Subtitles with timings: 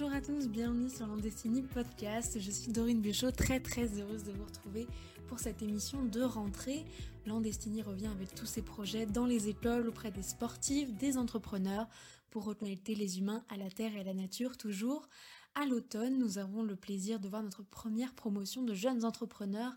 [0.00, 2.38] Bonjour à tous, bienvenue sur l'Andestiny Podcast.
[2.38, 4.86] Je suis Dorine Béchaud, très très heureuse de vous retrouver
[5.26, 6.84] pour cette émission de rentrée.
[7.26, 11.88] L'Andestiny revient avec tous ses projets dans les écoles, auprès des sportifs, des entrepreneurs,
[12.30, 15.08] pour reconnecter les humains à la terre et à la nature toujours.
[15.60, 19.72] À l'automne, nous avons le plaisir de voir notre première promotion de jeunes entrepreneurs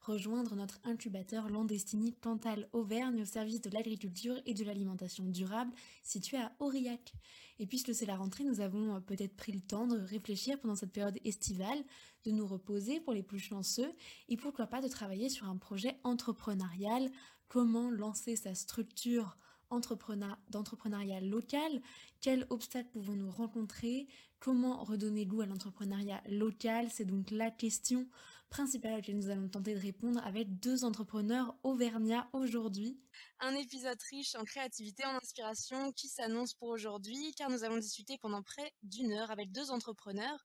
[0.00, 6.38] rejoindre notre incubateur Landestini Cantal Auvergne au service de l'agriculture et de l'alimentation durable situé
[6.38, 7.12] à Aurillac.
[7.58, 10.74] Et puisque c'est la rentrée, nous avons euh, peut-être pris le temps de réfléchir pendant
[10.74, 11.84] cette période estivale,
[12.24, 13.92] de nous reposer pour les plus chanceux
[14.30, 17.10] et pourquoi pas de travailler sur un projet entrepreneurial,
[17.48, 19.36] comment lancer sa structure
[19.70, 21.82] d'entrepreneuriat local,
[22.20, 24.06] quels obstacles pouvons-nous rencontrer,
[24.40, 28.08] comment redonner goût à l'entrepreneuriat local, c'est donc la question
[28.48, 32.98] principale à laquelle nous allons tenter de répondre avec deux entrepreneurs auvergnats aujourd'hui.
[33.40, 38.18] Un épisode riche en créativité, en inspiration qui s'annonce pour aujourd'hui car nous allons discuter
[38.18, 40.44] pendant près d'une heure avec deux entrepreneurs.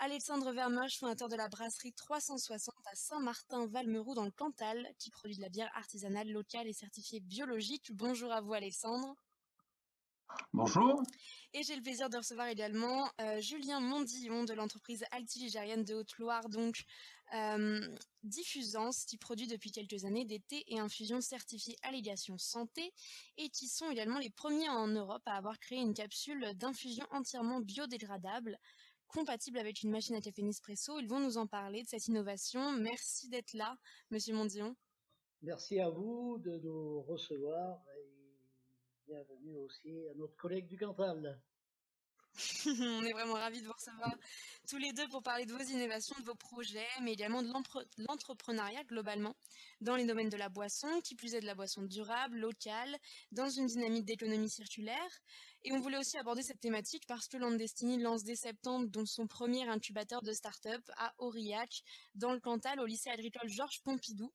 [0.00, 5.42] Alexandre Vermoche, fondateur de la brasserie 360 à Saint-Martin-Valmeroux dans le Cantal, qui produit de
[5.42, 7.90] la bière artisanale locale et certifiée biologique.
[7.92, 9.16] Bonjour à vous Alexandre.
[10.52, 11.02] Bonjour.
[11.54, 16.48] Et j'ai le plaisir de recevoir également euh, Julien Mondillon de l'entreprise Altiligérienne de Haute-Loire,
[16.48, 16.84] donc
[17.34, 17.80] euh,
[18.22, 22.92] Diffusance, qui produit depuis quelques années des thés et infusions certifiés allégation santé
[23.36, 27.60] et qui sont également les premiers en Europe à avoir créé une capsule d'infusion entièrement
[27.60, 28.58] biodégradable
[29.06, 30.98] compatible avec une machine à café Nespresso.
[30.98, 32.72] Ils vont nous en parler de cette innovation.
[32.72, 33.78] Merci d'être là,
[34.10, 34.76] Monsieur Mondillon.
[35.40, 38.17] Merci à vous de nous recevoir et
[39.08, 41.40] bienvenue aussi à notre collègue du Cantal.
[42.66, 44.14] On est vraiment ravis de vous recevoir
[44.68, 47.48] tous les deux pour parler de vos innovations, de vos projets, mais également de
[48.06, 49.34] l'entrepreneuriat globalement
[49.80, 52.94] dans les domaines de la boisson, qui plus est de la boisson durable, locale,
[53.32, 55.20] dans une dynamique d'économie circulaire.
[55.64, 59.68] Et on voulait aussi aborder cette thématique parce que Landestiny lance dès septembre son premier
[59.68, 61.82] incubateur de start-up à Aurillac,
[62.14, 64.32] dans le Cantal, au lycée agricole Georges Pompidou.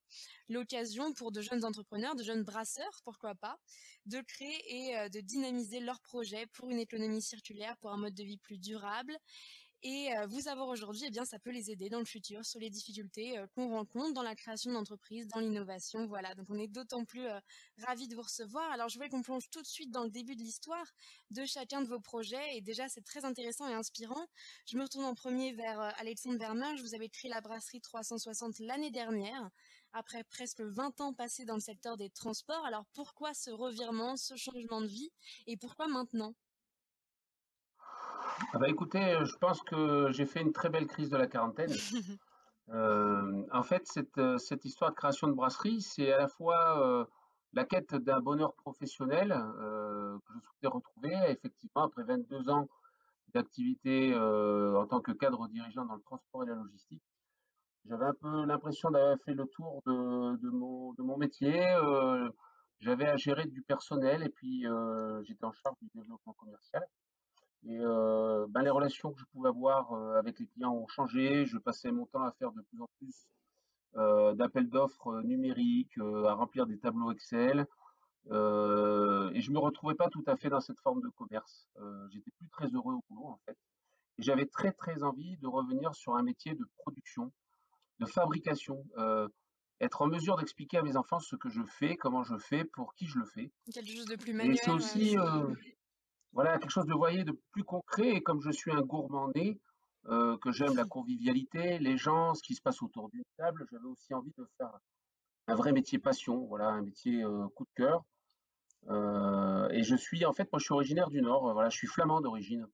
[0.50, 3.58] L'occasion pour de jeunes entrepreneurs, de jeunes brasseurs, pourquoi pas,
[4.06, 8.16] de créer et euh, de dynamiser leurs projets pour une économie circulaire, pour un mode
[8.16, 9.18] de vie plus durable
[9.84, 12.58] et euh, vous avoir aujourd'hui, eh bien, ça peut les aider dans le futur sur
[12.60, 16.08] les difficultés euh, qu'on rencontre dans la création d'entreprises, dans l'innovation.
[16.08, 17.40] Voilà, donc on est d'autant plus euh,
[17.80, 18.72] ravis de vous recevoir.
[18.72, 20.86] Alors je voulais qu'on plonge tout de suite dans le début de l'histoire
[21.32, 22.56] de chacun de vos projets.
[22.56, 24.26] Et déjà, c'est très intéressant et inspirant.
[24.66, 26.40] Je me retourne en premier vers Alexandre
[26.78, 29.50] Je Vous avez créé la brasserie 360 l'année dernière,
[29.92, 32.66] après presque 20 ans passés dans le secteur des transports.
[32.66, 35.12] Alors pourquoi ce revirement, ce changement de vie?
[35.46, 36.36] Et pourquoi maintenant?
[38.54, 41.72] Ah bah écoutez, je pense que j'ai fait une très belle crise de la quarantaine.
[42.70, 46.80] Euh, en fait, cette, euh, cette histoire de création de brasserie, c'est à la fois
[46.82, 47.06] euh,
[47.52, 52.68] la quête d'un bonheur professionnel que je souhaitais retrouver, effectivement, après 22 ans
[53.34, 57.04] d'activité en tant que cadre dirigeant dans le transport et la logistique.
[57.86, 61.76] J'avais un peu l'impression d'avoir fait le tour de, de, mon, de mon métier.
[62.80, 64.66] J'avais à gérer du personnel et puis
[65.24, 66.84] j'étais en charge du développement commercial.
[67.66, 71.46] Et euh, ben, les relations que je pouvais avoir euh, avec les clients ont changé.
[71.46, 73.28] Je passais mon temps à faire de plus en plus
[73.96, 77.66] euh, d'appels d'offres numériques, à remplir des tableaux Excel.
[78.30, 81.70] et je me retrouvais pas tout à fait dans cette forme de commerce.
[82.12, 83.58] J'étais plus très heureux au boulot en fait.
[84.20, 87.32] Et j'avais très très envie de revenir sur un métier de production,
[88.00, 88.84] de fabrication,
[89.80, 92.94] être en mesure d'expliquer à mes enfants ce que je fais, comment je fais, pour
[92.94, 93.52] qui je le fais.
[93.74, 94.56] Quelque chose de plus manuel.
[94.56, 95.16] Et c'est aussi,
[96.34, 98.10] voilà, quelque chose de, voyez, de plus concret.
[98.10, 99.60] Et comme je suis un gourmand né,
[100.08, 103.86] euh, que j'aime la convivialité, les gens, ce qui se passe autour d'une table, j'avais
[103.86, 104.72] aussi envie de faire
[105.48, 108.04] un vrai métier passion, voilà, un métier euh, coup de cœur.
[108.90, 111.88] Euh, et je suis, en fait, moi, je suis originaire du Nord, voilà, je suis
[111.88, 112.68] flamand d'origine.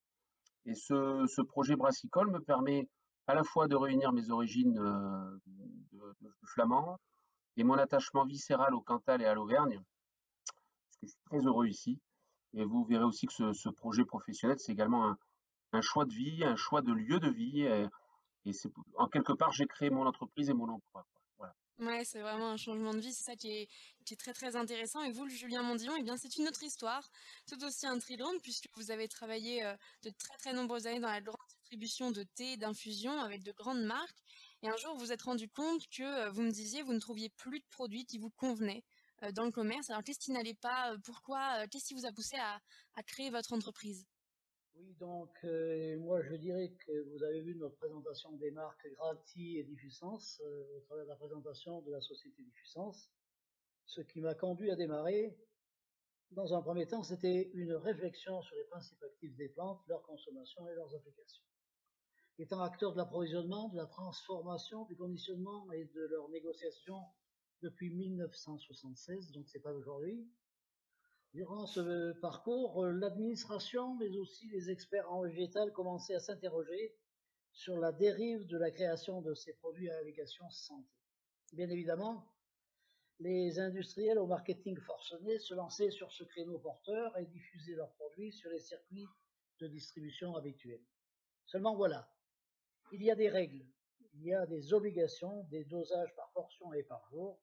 [0.66, 2.88] Et ce, projet brassicole me permet
[3.28, 5.40] à la fois de réunir mes origines de,
[7.58, 9.82] et mon attachement viscéral au Cantal et à l'Auvergne,
[10.46, 12.00] parce que je suis très heureux ici.
[12.54, 15.16] Et vous verrez aussi que ce, projet professionnel, c'est également
[15.72, 17.62] un, choix de vie, un choix de lieu de vie.
[17.62, 17.88] Et,
[18.96, 21.06] en quelque part, j'ai créé mon entreprise et mon emploi.
[21.38, 21.54] Voilà.
[21.80, 23.70] Ouais, c'est vraiment un changement de vie, c'est ça qui est,
[24.18, 25.04] très très intéressant.
[25.04, 27.08] Et vous, Julien Mondillon, eh bien c'est une autre histoire,
[27.48, 31.22] tout aussi intrigante, puisque vous avez travaillé euh, de très très nombreuses années dans la
[31.22, 34.18] grande distribution de thé, d'infusion avec de grandes marques.
[34.64, 37.00] Et un jour, vous vous êtes rendu compte que euh, vous me disiez, vous ne
[37.00, 38.84] trouviez plus de produits qui vous convenaient.
[39.24, 39.90] Euh, dans le commerce.
[39.90, 42.60] Alors, qu'est-ce qui n'allait pas euh, Pourquoi euh, Qu'est-ce qui vous a poussé à,
[43.04, 44.06] créer votre entreprise?
[44.76, 45.32] Oui, donc
[46.00, 50.80] moi je dirais que vous avez vu notre présentation des marques Grati et Diffusance au
[50.82, 53.10] travers de la présentation de la société Diffusance.
[53.86, 55.38] Ce qui m'a conduit à démarrer,
[56.32, 60.68] dans un premier temps, c'était une réflexion sur les principes actifs des plantes, leur consommation
[60.70, 61.44] et leurs applications.
[62.38, 67.02] Étant acteur de l'approvisionnement, de la transformation, du conditionnement et de leur négociation
[67.62, 70.28] depuis 1976, donc c'est pas aujourd'hui,
[71.34, 76.96] Durant ce parcours, l'administration, mais aussi les experts en végétal commençaient à s'interroger
[77.52, 80.90] sur la dérive de la création de ces produits à allégations santé.
[81.54, 82.34] Bien évidemment,
[83.20, 88.32] les industriels au marketing forcené se lançaient sur ce créneau porteur et diffusaient leurs produits
[88.32, 89.08] sur les circuits
[89.60, 90.84] de distribution habituels.
[91.46, 92.12] Seulement voilà,
[92.92, 93.68] il y a des règles,
[94.16, 97.40] il y a des obligations, des dosages par portion et par jour,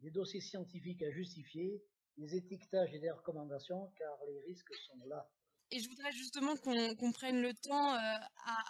[0.00, 1.82] des dossiers scientifiques à justifier
[2.16, 5.28] les étiquetages et les recommandations, car les risques sont là.
[5.70, 8.18] Et je voudrais justement qu'on prenne le temps euh,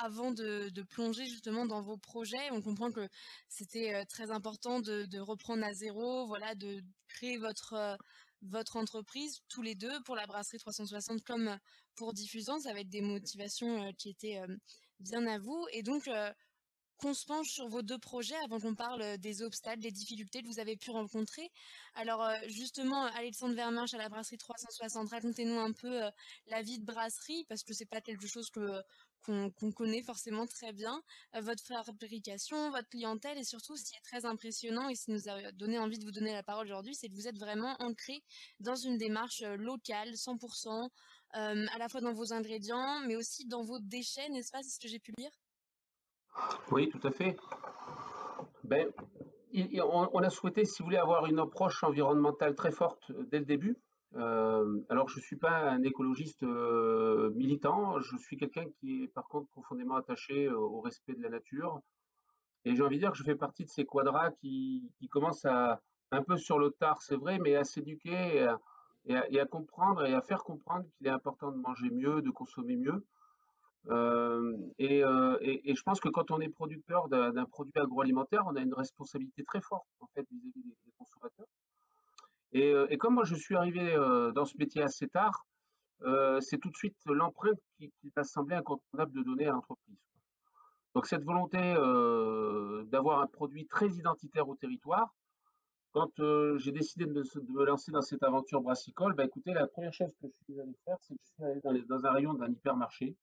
[0.01, 2.51] avant de, plonger justement dans vos projets.
[2.51, 3.09] On comprend que
[3.49, 9.63] c'était euh, très important de, reprendre à zéro, voilà, de créer votre euh, entreprise tous
[9.63, 11.57] les deux pour la brasserie 360 comme
[11.95, 12.59] pour Diffusant.
[12.59, 14.41] Ça va être des motivations qui étaient
[14.99, 15.67] bien à vous.
[15.73, 16.09] Et donc
[16.99, 20.43] qu'on se penche sur vos deux projets avant qu'on parle euh, des obstacles, des difficultés
[20.43, 21.51] que vous avez pu rencontrer?
[21.95, 26.11] Alors euh, justement, Alexandre Verminch à la brasserie 360, racontez-nous un peu euh,
[26.49, 28.83] la vie de brasserie parce que c'est pas quelque chose que
[29.25, 31.03] qu'on connaît forcément très bien,
[31.35, 35.29] votre fabrication, votre clientèle et surtout ce qui est très impressionnant et ce qui nous
[35.29, 38.23] a donné envie de vous donner la parole aujourd'hui, c'est que vous êtes vraiment ancré
[38.61, 40.89] dans une démarche locale, 100%,
[41.33, 44.81] à la fois dans vos ingrédients mais aussi dans vos déchets, n'est-ce pas, c'est ce
[44.81, 45.33] que j'ai pu lire
[46.71, 47.37] oui, tout à fait.
[48.65, 48.91] Ben,
[49.55, 53.77] on, a souhaité, si vous voulez, avoir une approche environnementale très forte dès le début.
[54.17, 59.09] Euh, alors, je ne suis pas un écologiste euh, militant, je suis quelqu'un qui est
[59.09, 61.81] par contre profondément attaché euh, au respect de la nature.
[62.65, 65.81] Et j'ai envie de dire que je fais partie de ces quadras qui, commencent à,
[66.11, 68.47] un peu sur le tard, c'est vrai, mais à s'éduquer
[69.07, 72.77] et, à comprendre et à faire comprendre qu'il est important de manger mieux, de consommer
[72.77, 73.07] mieux.
[73.87, 79.45] Et, je pense que quand on est producteur d'un produit agroalimentaire, on a une responsabilité
[79.45, 81.47] très forte en fait vis-à-vis des, consommateurs.
[82.53, 83.95] Et, comme moi je suis arrivé
[84.35, 85.47] dans ce métier assez tard,
[86.41, 89.99] c'est tout de suite l'empreinte qui, qui m'a semblé incontournable de donner à l'entreprise.
[90.95, 91.59] Donc cette volonté
[92.91, 95.15] d'avoir un produit très identitaire au territoire,
[95.93, 96.11] quand
[96.59, 100.29] j'ai décidé de me, lancer dans cette aventure brassicole, bah écoutez, la première chose que
[100.29, 103.17] je suis allé faire, c'est que je suis allé dans un rayon d'un hypermarché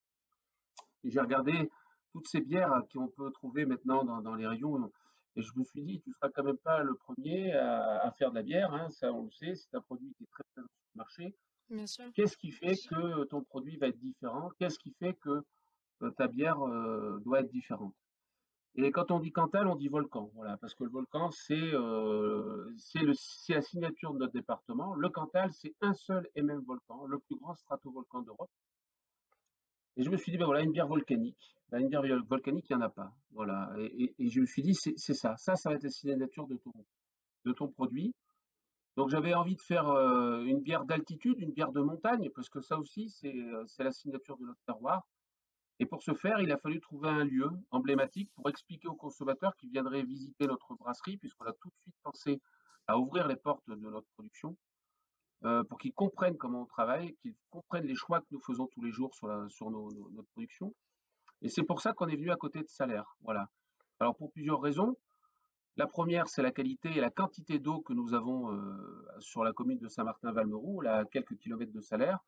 [1.06, 1.70] et j'ai regardé
[2.12, 4.92] toutes ces bières qu'on peut trouver maintenant dans, les rayons.
[5.36, 8.32] Et je me suis dit, tu ne seras quand même pas le premier à, faire
[8.32, 8.74] de la bière.
[8.74, 11.36] Hein, ça, on le sait, c'est un produit qui est très présent sur le marché.
[12.14, 14.50] Qu'est-ce qui fait que ton produit va être différent?
[14.60, 15.44] Qu'est-ce qui fait que
[16.02, 17.96] euh, ta bière euh, doit être différente?
[18.78, 20.32] Et quand on dit Cantal, on dit volcan.
[20.36, 22.74] Voilà, parce que le volcan, c'est euh,
[23.50, 24.96] la signature de notre département.
[24.96, 28.50] Le Cantal, c'est un seul et même volcan, le plus grand stratovolcan d'Europe.
[29.98, 31.56] Et je me suis dit, ben voilà, une bière volcanique.
[31.70, 33.14] Ben, une bière volcanique, il n'y en a pas.
[33.32, 33.74] Voilà.
[33.78, 35.36] Et, je me suis dit, c'est ça.
[35.38, 36.74] Ça, ça va être la signature de ton,
[37.46, 38.14] de ton produit.
[38.98, 42.62] Donc j'avais envie de faire euh, une bière d'altitude, une bière de montagne, parce que
[42.62, 45.06] ça aussi, euh, c'est la signature de notre terroir.
[45.80, 49.54] Et pour ce faire, il a fallu trouver un lieu emblématique pour expliquer aux consommateurs
[49.58, 52.42] qui viendraient visiter notre brasserie, puisqu'on a tout de suite pensé
[52.88, 54.56] à ouvrir les portes de notre production
[55.44, 58.82] euh, pour qu'ils comprennent comment on travaille, qu'ils comprennent les choix que nous faisons tous
[58.82, 60.74] les jours sur, notre production.
[61.42, 63.16] Et c'est pour ça qu'on est venu à côté de salaire.
[63.22, 63.50] Voilà.
[64.00, 64.98] Alors pour plusieurs raisons.
[65.78, 69.52] La première, c'est la qualité et la quantité d'eau que nous avons euh, sur la
[69.52, 72.20] commune de Saint-Martin-Valmeroux, là, à quelques kilomètres de salaire.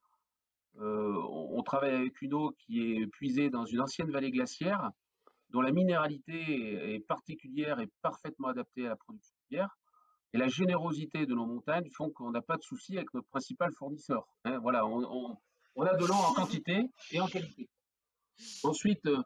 [0.79, 4.91] Euh, on, travaille avec une eau qui est puisée dans une ancienne vallée glaciaire,
[5.49, 9.77] dont la minéralité est particulière et parfaitement adaptée à la production de bière
[10.33, 13.71] et la générosité de nos montagnes font qu'on n'a pas de souci avec notre principal
[13.73, 14.27] fournisseur.
[14.43, 14.59] Hein.
[14.59, 15.37] voilà, on,
[15.85, 17.69] a de l'eau en quantité et en qualité.
[18.63, 19.23] Ensuite, euh,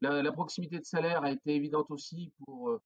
[0.00, 2.80] la, proximité de salaire a été évidente aussi pour euh,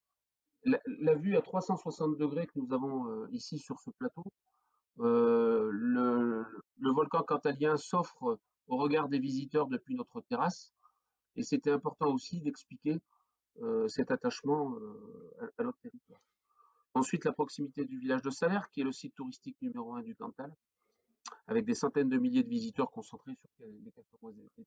[0.65, 4.25] la, vue à 360 degrés que nous avons euh, ici sur ce plateau.
[4.99, 6.45] le,
[6.81, 10.73] volcan cantalien s'offre au regard des visiteurs depuis notre terrasse.
[11.35, 12.99] Et c'était important aussi d'expliquer
[13.89, 14.75] cet attachement
[15.59, 16.21] à notre territoire.
[16.97, 20.15] Ensuite, la proximité du village de Salaire, qui est le site touristique numéro un du
[20.15, 20.51] Cantal,
[21.47, 24.67] avec des centaines de milliers de visiteurs concentrés sur les quatre mois d'été.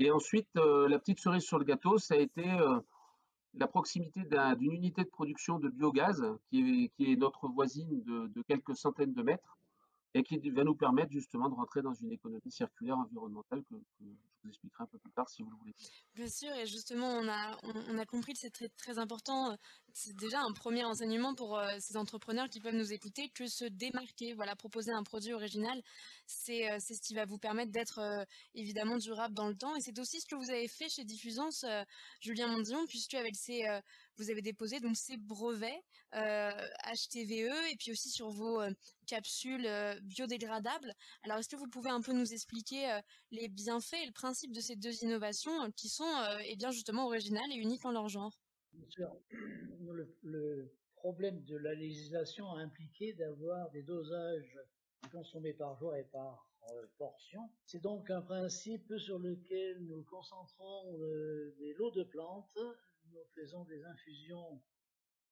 [0.00, 2.78] Et ensuite, euh, la petite cerise sur le gâteau, ça a été euh,
[3.54, 4.20] la proximité
[4.58, 9.56] d'une unité de production de biogaz, qui est, notre voisine de, quelques centaines de mètres,
[10.14, 14.04] et qui va nous permettre justement de rentrer dans une économie circulaire environnementale que, je
[14.44, 15.74] vous expliquerai un peu plus tard si vous le voulez.
[16.14, 19.56] Bien sûr, et justement, on a, on, a compris que c'est très, important.
[19.92, 23.64] C'est déjà un premier enseignement pour euh, ces entrepreneurs qui peuvent nous écouter que se
[23.64, 25.82] démarquer, voilà, proposer un produit original,
[26.26, 28.24] c'est euh, ce qui va vous permettre d'être euh,
[28.54, 29.74] évidemment durable dans le temps.
[29.76, 31.64] Et c'est aussi ce que vous avez fait chez Diffusance,
[32.20, 33.64] Julien Mondillon, puisque avec ces,
[34.18, 35.82] vous avez déposé donc ces brevets
[36.12, 38.60] HTVE et puis aussi sur vos
[39.06, 39.68] capsules
[40.02, 40.92] biodégradables.
[41.22, 44.60] Alors, est-ce que vous pouvez un peu nous expliquer les bienfaits et le principe de
[44.60, 46.10] ces deux innovations qui sont
[46.44, 48.38] eh bien justement originales et uniques en leur genre?
[50.22, 54.58] Le, problème de la législation a impliqué d'avoir des dosages
[55.12, 56.48] consommés par jour et par
[56.98, 57.48] portion.
[57.64, 60.92] C'est donc un principe sur lequel nous concentrons
[61.58, 62.58] des lots de plantes.
[63.10, 64.62] Nous faisons des infusions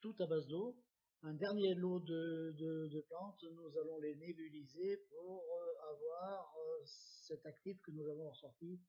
[0.01, 0.77] tout à base d'eau
[1.23, 7.81] un dernier lot de, plantes, nous allons les nébuliser pour euh, avoir euh, cet actif
[7.83, 8.81] que nous avons ressorti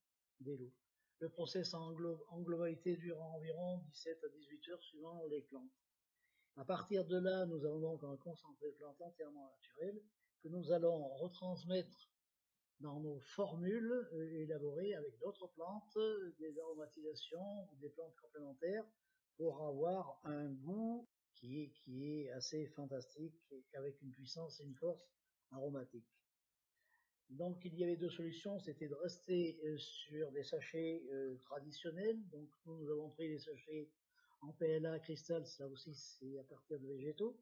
[0.41, 0.74] des lots.
[1.20, 1.94] Le process en,
[2.44, 5.72] globalité dure environ 17 à 18 heures suivant les plantes.
[6.58, 10.00] À partir de là, nous avons donc un concentré de plantes entièrement naturel
[10.44, 12.12] que nous allons retransmettre
[12.79, 15.98] dans nos formules euh, élaborées avec d'autres plantes,
[16.39, 18.86] des aromatisations, des plantes complémentaires
[19.38, 24.75] pour avoir un goût qui est, qui est assez fantastique avec une puissance et une
[24.75, 25.07] force
[25.51, 26.07] aromatique.
[27.29, 32.17] Donc il y avait deux solutions, c'était de rester euh, sur des sachets euh, traditionnels.
[32.29, 33.89] Donc nous, avons pris des sachets
[34.41, 37.38] en PLA cristal, ça aussi c'est à partir de végétaux.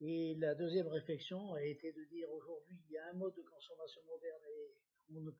[0.00, 3.42] Et la deuxième réflexion a été de dire aujourd'hui il y a un mode de
[3.42, 4.76] consommation moderne et
[5.14, 5.30] on ne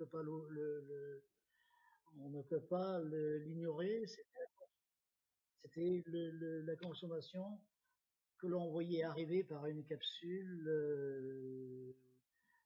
[2.42, 3.02] peut pas
[3.38, 7.60] l'ignorer, c'était la consommation
[8.38, 11.94] que l'on voyait arriver par une capsule euh,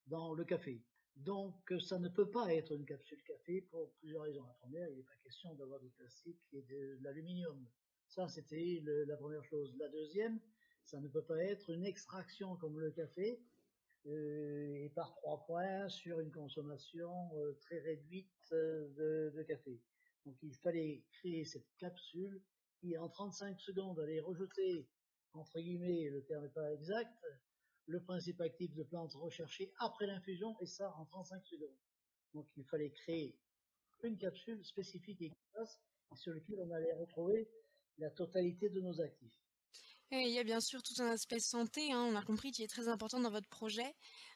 [0.06, 0.80] dans le café.
[1.16, 4.44] Donc ça ne peut pas être une capsule café pour plusieurs raisons.
[4.46, 7.66] La première, il n'est pas question d'avoir du plastique et de, l'aluminium.
[8.06, 9.74] Ça, c'était la première chose.
[9.78, 10.40] La deuxième,
[10.90, 13.40] ça ne peut pas être une extraction comme le café
[14.06, 19.80] euh, et par trois points sur une consommation euh, très réduite de café.
[20.26, 22.42] Donc il fallait créer cette capsule
[22.80, 24.88] qui en 35 secondes allait rejeter,
[25.32, 27.24] entre guillemets, le terme n'est pas exact,
[27.86, 31.78] le principe actif de plante recherché après l'infusion, et ça en 35 secondes.
[32.34, 33.38] Donc il fallait créer
[34.02, 35.80] une capsule spécifique et efficace
[36.14, 37.48] sur laquelle on allait retrouver
[37.98, 39.38] la totalité de nos actifs.
[40.12, 42.64] Et il y a bien sûr tout un aspect santé, hein, on a compris, qui
[42.64, 43.94] est très important dans votre projet.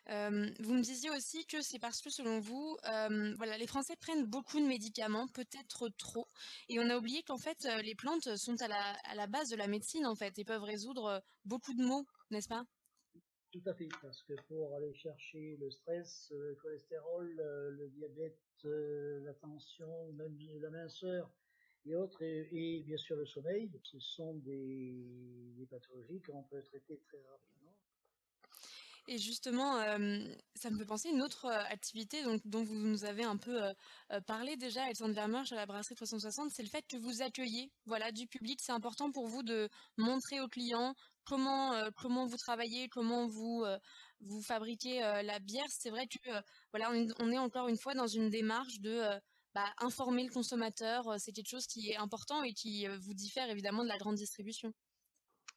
[0.09, 3.97] Euh, vous me disiez aussi que c'est parce que selon vous, euh, voilà, les Français
[3.97, 6.29] prennent beaucoup de médicaments, peut-être trop,
[6.69, 9.49] et on a oublié qu'en fait euh, les plantes sont à la, à la base
[9.49, 12.65] de la médecine en fait et peuvent résoudre beaucoup de maux, n'est-ce pas?
[13.51, 19.35] Tout à fait, parce que pour aller chercher le stress, le cholestérol, le diabète, la
[19.35, 21.31] tension, même la minceur
[21.87, 27.19] et autres, et, bien sûr le sommeil, ce sont des, pathologies qu'on peut traiter très
[27.31, 27.75] rapidement
[29.07, 29.83] et justement,
[30.55, 33.61] ça me fait penser à une autre activité donc, dont vous nous avez un peu
[34.27, 38.13] parlé déjà, Alexandre Vermersch, à la brasserie 360, c'est le fait que vous accueillez voilà,
[38.13, 38.61] du public.
[38.63, 43.67] C'est important pour vous de montrer aux clients comment, comment vous travaillez, comment vous,
[44.21, 45.67] vous fabriquez la bière.
[45.69, 46.31] C'est vrai que
[46.73, 49.03] voilà, est encore une fois dans une démarche de
[49.55, 51.19] bah, informer le consommateur.
[51.19, 54.73] C'est quelque chose qui est important et qui vous diffère évidemment de la grande distribution.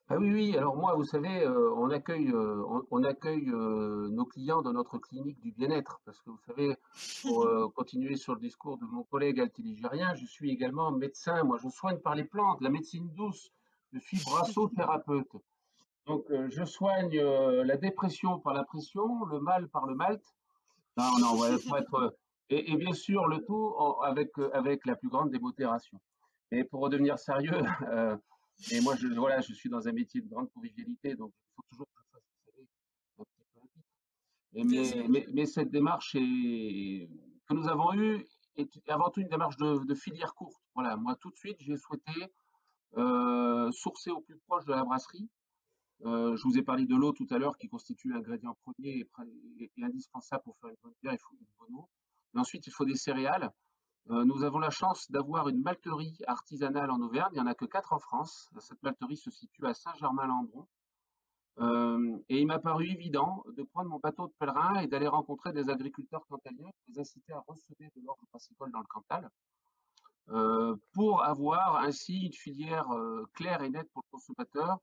[0.10, 0.58] Ah oui, oui.
[0.58, 4.98] Alors moi, vous savez, euh, on accueille, euh, on, accueille euh, nos clients dans notre
[5.00, 6.78] clinique du bien-être, parce que vous savez,
[7.24, 11.44] pour continuer sur le discours de mon collègue altiligérien, je suis également médecin.
[11.44, 13.52] Moi, je soigne par les plantes, la médecine douce.
[13.92, 15.36] Je suis brassothérapeute.
[16.06, 20.24] Donc, je soigne la dépression par la pression, le mal par le malt.
[20.96, 22.16] Non, non, ouais, pour être,
[22.50, 26.00] et, et, bien sûr, le tout avec, avec la plus grande démodération.
[26.52, 27.52] Et pour redevenir sérieux,
[28.72, 31.62] Et moi, je, voilà, je suis dans un métier de grande convivialité, donc il faut
[31.70, 33.42] toujours que je fasse, un petit
[34.56, 37.10] peu mais, mais, cette démarche est,
[37.48, 38.26] que nous avons eue
[38.56, 40.60] est avant tout une démarche de, filière courte.
[40.74, 42.12] Voilà, moi, tout de suite, j'ai souhaité
[42.98, 45.30] euh, sourcer au plus proche de la brasserie.
[46.06, 49.84] Euh, je vous ai parlé de l'eau tout à l'heure, qui constitue l'ingrédient premier et,
[49.84, 51.14] indispensable pour faire une bonne bière.
[51.14, 51.90] Il faut une bonne eau.
[52.38, 53.52] Ensuite, il faut des céréales.
[54.10, 57.32] Euh, nous avons la chance d'avoir une malterie artisanale en Auvergne.
[57.34, 58.50] Il n'y en a que quatre en France.
[58.60, 60.66] Cette malterie se situe à Saint-Germain-Landron.
[61.60, 65.52] Euh, et il m'a paru évident de prendre mon bateau de pèlerin et d'aller rencontrer
[65.52, 69.28] des agriculteurs cantaliens, les inciter à recemer de l'orge brassicole dans le Cantal,
[70.30, 72.88] euh, pour avoir ainsi une filière
[73.34, 74.78] claire et nette pour le consommateur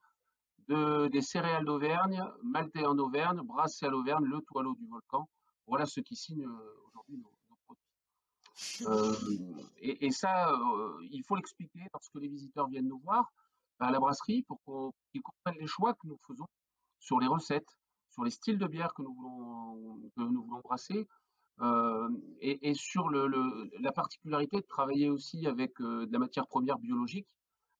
[0.66, 5.28] de, des céréales d'Auvergne, maltais en Auvergne, brassé à l'Auvergne, le toileau du volcan.
[5.68, 6.48] Voilà ceux qui signent
[6.88, 7.30] aujourd'hui nos,
[8.82, 9.40] produits.
[9.78, 10.58] et, ça,
[11.10, 13.32] il faut l'expliquer lorsque les visiteurs viennent nous voir
[13.80, 14.60] à la brasserie pour
[15.12, 16.46] qu'ils comprennent les choix que nous faisons
[17.04, 17.68] sur les recettes,
[18.10, 21.06] sur les styles de bière que nous voulons, brasser,
[21.60, 22.08] euh,
[22.40, 27.28] et, sur la particularité de travailler aussi avec euh, de la matière première biologique.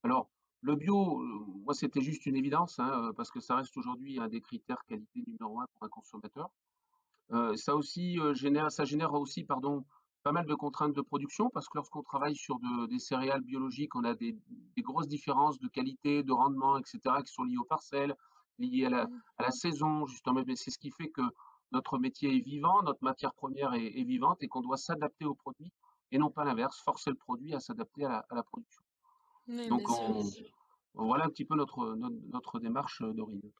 [0.03, 0.29] Alors,
[0.61, 4.27] le bio, euh, moi, c'était juste une évidence, hein, parce que ça reste aujourd'hui un
[4.27, 6.49] des critères qualité numéro un pour un consommateur.
[7.31, 9.83] Euh, ça aussi génère, ça génère aussi, pardon,
[10.25, 13.95] pas mal de contraintes de production, parce que lorsqu'on travaille sur de, des céréales biologiques,
[13.95, 14.35] on a des,
[14.75, 18.15] des, grosses différences de qualité, de rendement, etc., qui sont liées aux parcelles,
[18.57, 19.21] liées à la, mmh.
[19.37, 20.41] à la saison, justement.
[20.47, 21.21] Mais c'est ce qui fait que
[21.71, 25.71] notre métier est vivant, notre matière première est, vivante et qu'on doit s'adapter au produit
[26.11, 28.81] et non pas l'inverse, forcer le produit à s'adapter à, la, production.
[29.69, 29.87] Donc
[30.95, 33.51] voilà un petit peu notre, notre, démarche euh, d'origine.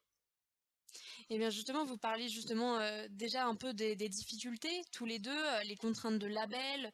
[1.29, 5.19] Et eh bien justement, vous parliez justement euh, déjà un peu des, difficultés, tous les
[5.19, 6.91] deux, euh, les contraintes de label,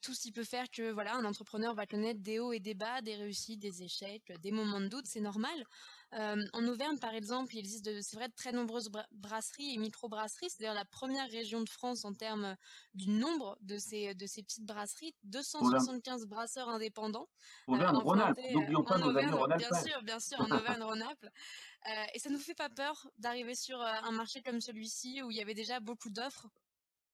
[0.00, 2.74] tout ce qui peut faire que voilà, un entrepreneur va connaître des hauts et des
[2.74, 5.66] bas, des réussites, des échecs, des moments de doute, c'est normal.
[6.14, 10.50] Euh, en Auvergne, par exemple, il existe, c'est vrai, de très nombreuses brasseries et micro-brasseries.
[10.50, 12.56] C'est d'ailleurs la première région de France en termes
[12.94, 15.14] du nombre de ces, de ces petites brasseries.
[15.24, 17.28] 275 brasseurs indépendants.
[17.68, 19.68] Euh, Auvergne-Rhône-Alpes, n'oublions pas nos amis Rhône-Alpes.
[19.68, 21.24] Bien sûr, bien sûr, en Auvergne-Rhône-Alpes.
[21.24, 25.30] Euh, et ça ne nous fait pas peur d'arriver sur un marché comme celui-ci où
[25.30, 26.48] il y avait déjà beaucoup d'offres?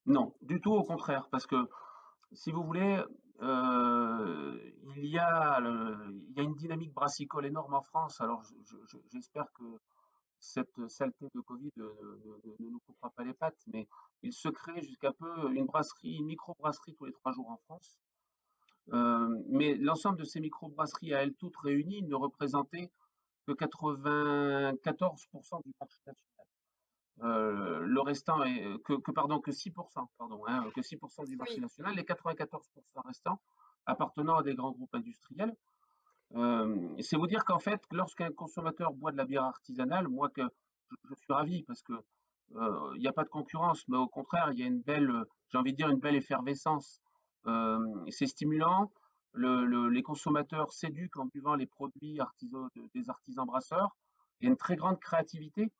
[0.05, 1.55] Non, du tout au contraire, parce que
[2.33, 3.05] si vous voulez, euh,
[3.41, 8.21] il, y a il y a une dynamique brassicole énorme en France.
[8.21, 8.43] Alors,
[9.11, 9.63] j'espère que
[10.43, 11.87] cette saleté de Covid ne,
[12.59, 13.87] nous coupera pas les pattes, mais
[14.21, 17.97] il se crée jusqu'à peu une brasserie, une micro-brasserie tous les trois jours en France.
[18.91, 22.91] Euh, mais l'ensemble de ces micro-brasseries à elles toutes réunies ne représentaient
[23.47, 26.32] que 94% du marché national.
[27.21, 29.71] Euh, le restant est que, que, pardon que 6%
[30.17, 32.59] pardon hein, que 6% du marché national, les 94%
[33.05, 33.39] restants
[33.85, 35.55] appartenant à des grands groupes industriels.
[36.35, 40.41] Euh, c'est vous dire qu'en fait, lorsqu'un consommateur boit de la bière artisanale, moi que
[41.09, 41.93] je, suis ravi parce que
[42.55, 45.11] euh, il n'y a pas de concurrence, mais au contraire, il y a une belle,
[45.49, 47.01] j'ai envie de dire une belle effervescence.
[47.45, 48.91] Euh, c'est stimulant.
[49.33, 52.19] Le, le, les consommateurs s'éduquent en buvant les produits
[52.93, 53.95] des artisans brasseurs.
[54.39, 55.71] Il y a une très grande créativité.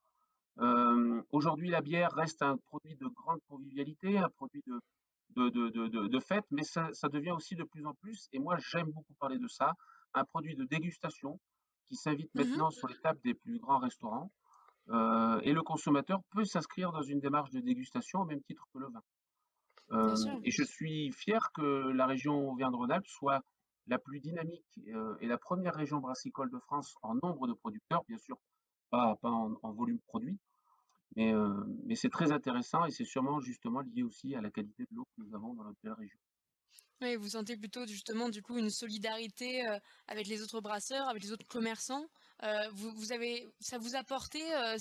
[0.60, 4.80] Euh, Aujourd'hui, la bière reste un produit de grande convivialité, un produit de,
[5.36, 8.40] de, de, de, de fête, mais ça, ça, devient aussi de plus en plus, et
[8.40, 9.74] moi j'aime beaucoup parler de ça,
[10.14, 11.40] un produit de dégustation
[11.88, 14.32] qui s'invite mmh maintenant sur les tables des plus grands restaurants.
[14.90, 18.80] Euh, et le consommateur peut s'inscrire dans une démarche de dégustation au même titre que
[18.80, 19.02] le vin.
[19.92, 23.42] Euh, et je suis fier que la région Auvergne-Rhône-Alpes soit
[23.88, 28.04] la plus dynamique euh, et la première région brassicole de France en nombre de producteurs,
[28.08, 28.38] bien sûr
[28.94, 30.38] pas, pas en, en, volume produit,
[31.16, 31.50] mais, euh,
[31.86, 35.06] mais c'est très intéressant et c'est sûrement justement lié aussi à la qualité de l'eau
[35.06, 36.20] que nous avons dans notre belle région.
[37.02, 41.24] Oui, vous sentez plutôt justement du coup une solidarité euh, avec les autres brasseurs, avec
[41.24, 42.06] les autres commerçants.
[42.44, 44.78] Euh, vous, vous, avez, ça vous a euh,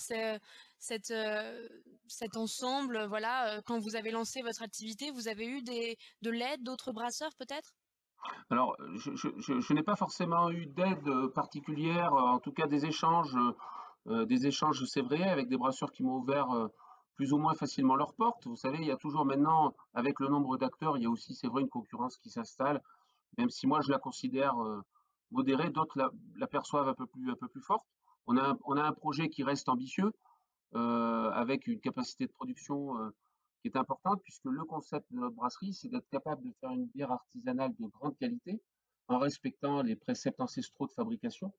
[0.78, 1.68] cette, euh,
[2.06, 6.62] cet ensemble, voilà, quand vous avez lancé votre activité, vous avez eu des, de l'aide
[6.62, 7.72] d'autres brasseurs peut-être?
[8.50, 12.84] Alors, je, je, je, je n'ai pas forcément eu d'aide particulière, en tout cas des
[12.84, 13.36] échanges
[14.06, 16.68] des échanges, c'est vrai, avec des brasseurs qui m'ont ouvert euh,
[17.14, 18.46] plus ou moins facilement leurs portes.
[18.46, 21.34] Vous savez, il y a toujours maintenant, avec le nombre d'acteurs, il y a aussi,
[21.34, 22.82] c'est vrai, une concurrence qui s'installe,
[23.38, 24.82] même si moi je la considère euh,
[25.30, 27.86] modérée, d'autres la, perçoivent un peu plus, forte.
[28.26, 30.12] On a, un, projet qui reste ambitieux,
[30.74, 33.10] euh, avec une capacité de production euh,
[33.60, 36.86] qui est importante, puisque le concept de notre brasserie, c'est d'être capable de faire une
[36.86, 38.60] bière artisanale de grande qualité,
[39.08, 41.52] en respectant les préceptes ancestraux de fabrication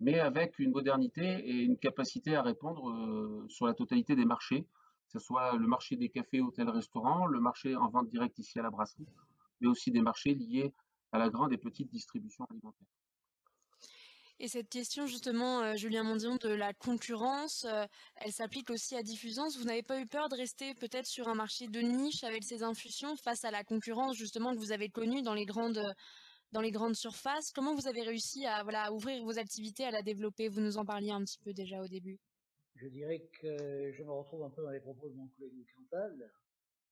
[0.00, 4.62] mais avec une modernité et une capacité à répondre euh, sur la totalité des marchés,
[4.62, 8.58] que ce soit le marché des cafés, hôtels, restaurants, le marché en vente directe ici
[8.58, 9.06] à la brasserie,
[9.60, 10.72] mais aussi des marchés liés
[11.12, 12.86] à la grande et petite distribution alimentaire.
[14.40, 19.02] Et cette question justement, euh, Julien Mondion, de la concurrence, euh, elle s'applique aussi à
[19.02, 19.58] Diffusance.
[19.58, 22.62] Vous n'avez pas eu peur de rester peut-être sur un marché de niche avec ces
[22.62, 25.82] infusions face à la concurrence justement que vous avez connue dans les grandes
[26.52, 27.52] dans les grandes surfaces.
[27.52, 30.48] Comment vous avez réussi à, voilà, ouvrir vos activités, à la développer?
[30.48, 32.18] Vous nous en parliez un petit peu déjà au début.
[32.76, 36.30] Je dirais que je me retrouve un peu dans les propos de mon collègue Cantal,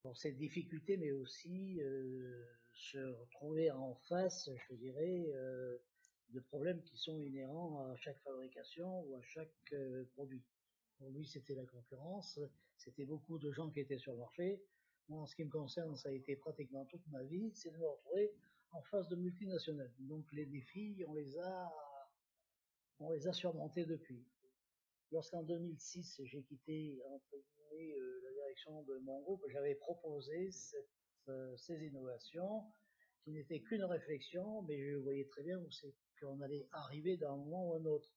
[0.02, 5.78] pour cette difficulté, mais aussi euh, se retrouver en face, je dirais, euh,
[6.30, 10.42] de problèmes qui sont inhérents à chaque fabrication ou à chaque euh, produit.
[10.98, 12.38] Pour lui, c'était la concurrence,
[12.76, 14.62] c'était beaucoup de gens qui étaient sur le marché.
[15.08, 17.76] Moi, en ce qui me concerne, ça a été pratiquement toute ma vie, c'est de
[17.76, 18.32] me retrouver
[18.72, 19.92] en face de multinationales.
[20.00, 24.24] Donc les défis, on les a, surmontés depuis.
[25.10, 27.00] lorsqu'en 2006 j'ai quitté
[27.32, 30.50] guillemets la direction de mon groupe, j'avais proposé
[31.56, 32.64] ces innovations
[33.26, 37.34] qui n'étaient qu'une réflexion, mais je voyais très bien où c'est qu'on allait arriver d'un
[37.36, 38.08] moment ou un autre.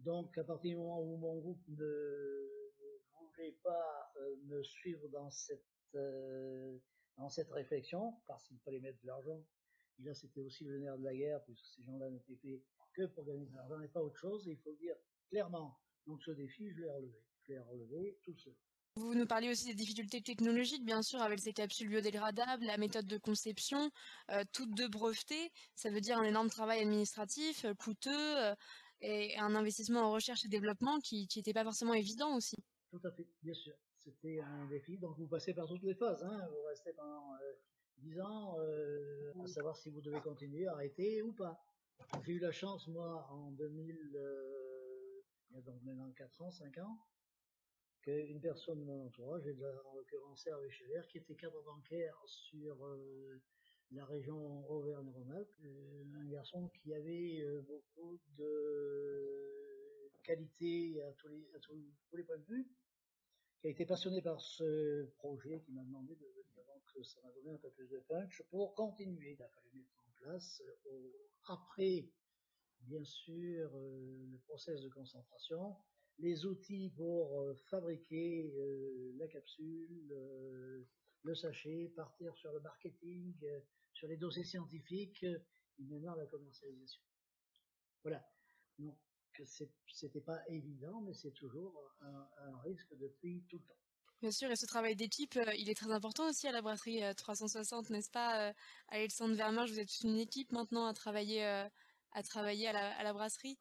[0.00, 2.54] Donc, à partir du moment où mon groupe ne,
[3.36, 5.02] voulait pas euh, me suivre
[5.94, 6.78] euh,
[7.16, 9.40] dans cette réflexion, parce qu'il fallait mettre de l'argent,
[9.98, 12.62] et là c'était aussi le nerf de la guerre, puisque ces gens-là n'étaient faits
[12.94, 14.96] que pour gagner de l'argent et pas autre chose, et il faut le dire
[15.28, 15.78] clairement.
[16.06, 17.22] Donc ce défi, je l'ai relevé.
[17.42, 18.54] Je l'ai relevé tout seul.
[18.96, 23.06] Vous nous parliez aussi des difficultés technologiques, bien sûr, avec ces capsules biodégradables, la méthode
[23.06, 23.90] de conception,
[24.30, 25.50] euh, toutes deux brevetées.
[25.74, 28.54] Ça veut dire un énorme travail administratif, coûteux,
[29.00, 32.56] et un investissement en recherche et développement qui n'était pas forcément évident aussi.
[32.90, 33.74] Tout à fait, bien sûr.
[33.98, 34.98] C'était un défi.
[34.98, 36.22] Donc vous passez par toutes les phases.
[36.22, 36.46] Hein.
[36.50, 37.34] Vous restez pendant
[38.04, 41.58] 10 ans euh, à savoir si vous devez continuer, arrêter ou pas.
[42.24, 46.50] J'ai eu la chance, moi, en 2000, euh, il y a donc maintenant 4 ans,
[46.50, 46.98] 5 ans,
[48.02, 49.46] qu'une personne de mon entourage,
[49.86, 50.68] en l'occurrence Hervé
[51.08, 53.40] qui était cadre bancaire sur euh,
[53.90, 61.58] la région Auvergne-Rhône-Alpes, euh, un garçon qui avait beaucoup de qualité à tous les, à
[61.58, 61.74] tous,
[62.16, 62.68] les points de vue,
[63.60, 66.53] qui a été passionné par ce projet, qui m'a demandé de venir.
[66.94, 69.32] Donc ça m'a donné un peu plus de punch pour continuer.
[69.32, 71.12] Il a fallu mettre en place, euh,
[71.46, 72.08] après,
[72.80, 75.76] bien sûr, le process de concentration,
[76.18, 78.52] les outils pour fabriquer
[79.16, 80.14] la capsule,
[81.22, 83.34] le sachet, partir sur le marketing,
[83.92, 87.02] sur les dossiers scientifiques et maintenant la commercialisation.
[88.02, 88.24] Voilà.
[88.78, 88.96] Donc,
[89.88, 93.83] c'était pas évident, mais c'est toujours un, risque depuis tout le temps.
[94.24, 97.02] Bien sûr, et ce travail d'équipe, euh, il est très important aussi à la brasserie
[97.14, 98.52] 360, euh, n'est-ce pas, euh,
[98.88, 103.58] Alexandre Vermeer Vous êtes toute une équipe maintenant à travailler, à, travailler à, la, brasserie?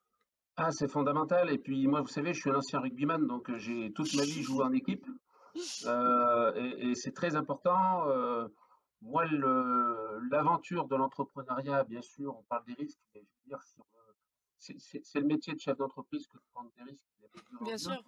[0.56, 1.52] Ah, c'est fondamental.
[1.52, 4.41] Et puis, moi, vous savez, je suis un ancien rugbyman, donc j'ai toute ma vie
[4.41, 5.06] joué en équipe.
[5.56, 8.06] et, et c'est très important.
[9.02, 9.26] Moi,
[10.32, 13.60] l'aventure de l'entrepreneuriat, bien sûr, on parle des risques, mais je veux dire,
[14.60, 17.10] c'est le métier de chef d'entreprise que de prendre des risques.
[17.65, 18.02] Bien sûr.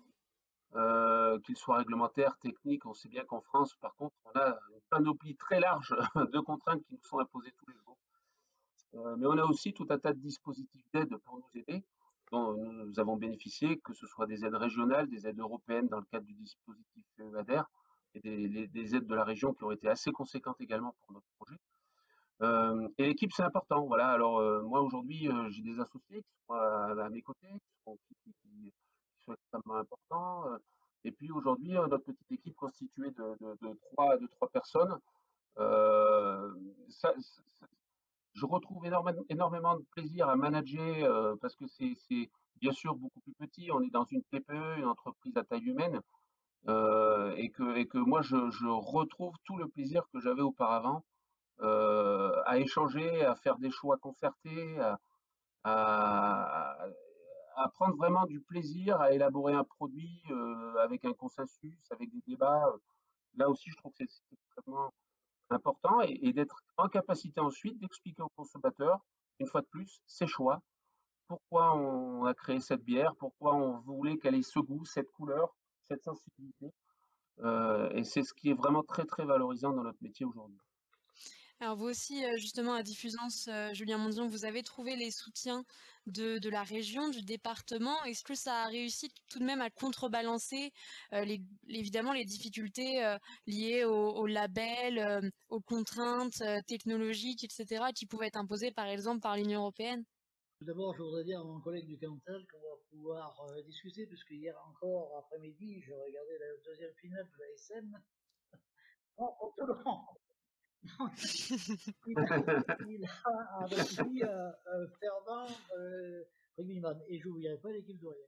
[0.73, 2.85] Euh, qu'ils soient réglementaires, techniques.
[2.85, 5.95] On sait bien qu'en France, par contre, on a une panoplie très large
[6.33, 7.97] de contraintes qui nous sont imposées tous les jours.
[8.95, 11.83] Euh, mais on a aussi tout un tas de dispositifs d'aide pour nous aider,
[12.31, 16.05] dont nous avons bénéficié, que ce soit des aides régionales, des aides européennes dans le
[16.11, 17.61] cadre du dispositif EADER,
[18.15, 21.57] et des, aides de la région qui ont été assez conséquentes également pour notre projet.
[22.41, 23.85] Euh, et l'équipe, c'est important.
[23.85, 24.09] Voilà.
[24.09, 27.97] Alors, euh, moi, aujourd'hui, j'ai des associés qui sont à, mes côtés, qui sont,
[29.33, 30.45] extrêmement importants.
[31.03, 34.97] et puis, aujourd'hui, notre petite équipe constituée de, trois, de trois personnes,
[36.89, 37.13] ça,
[38.33, 42.29] je retrouve énormément, de plaisir à manager parce que c'est
[42.61, 43.71] bien sûr beaucoup plus petit.
[43.71, 46.01] On est dans une TPE, une entreprise à taille humaine.
[46.67, 48.35] Euh, et, que, et que moi je,
[48.67, 51.03] retrouve tout le plaisir que j'avais auparavant
[51.61, 54.99] euh, à échanger, à faire des choix concertés, à,
[55.63, 56.34] à,
[57.73, 62.65] prendre vraiment du plaisir à élaborer un produit euh, avec un consensus, avec des débats.
[63.35, 64.93] Là aussi, je trouve que c'est extrêmement
[65.49, 68.99] important et, et d'être en capacité ensuite d'expliquer aux consommateurs,
[69.39, 70.61] une fois de plus, ses choix,
[71.27, 75.55] pourquoi on a créé cette bière, pourquoi on voulait qu'elle ait ce goût, cette couleur,
[75.89, 76.71] cette sensibilité?
[77.39, 80.59] Euh, et c'est ce qui est vraiment très très valorisant dans notre métier aujourd'hui.
[81.61, 85.63] Alors vous aussi, euh, justement, à Diffusance, euh, Julien Mondion, vous avez trouvé les soutiens
[86.05, 88.03] de, la région, du département.
[88.03, 90.71] Est-ce que ça a réussi tout de même à contrebalancer
[91.11, 93.01] les, évidemment les difficultés
[93.47, 99.61] liées au, label, aux contraintes technologiques, etc., qui pouvaient être imposées par exemple par l'Union
[99.61, 100.05] européenne?
[100.59, 104.05] Tout d'abord, je voudrais dire à mon collègue du Cantal qu'on va pouvoir euh, discuter,
[104.07, 108.01] puisque hier encore après-midi, je regardais la deuxième finale de la SM.
[109.17, 110.24] en, le monde.
[112.07, 112.21] Il, a
[113.59, 115.45] un petit euh, euh, fervent
[115.77, 116.23] euh,
[116.57, 116.99] rugbyman.
[117.07, 118.23] Et je n'oublierai pas l'équipe de Royal.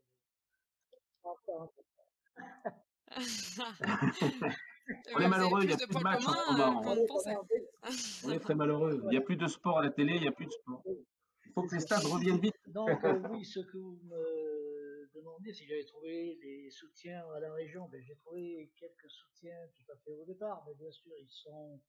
[5.16, 6.82] on est malheureux, il n'y a plus de match en ce moment.
[8.24, 9.02] On est très malheureux.
[9.04, 10.82] Il n'y a plus de sport à la télé, il n'y a plus de sport
[11.58, 12.56] faut que les stades reviennent vite.
[12.68, 17.52] Donc, euh, oui, ce que vous me demandez, si j'avais trouvé les soutiens à la
[17.54, 21.30] région, ben, j'ai trouvé quelques soutiens tout à fait au départ, mais bien sûr, ils
[21.30, 21.82] sont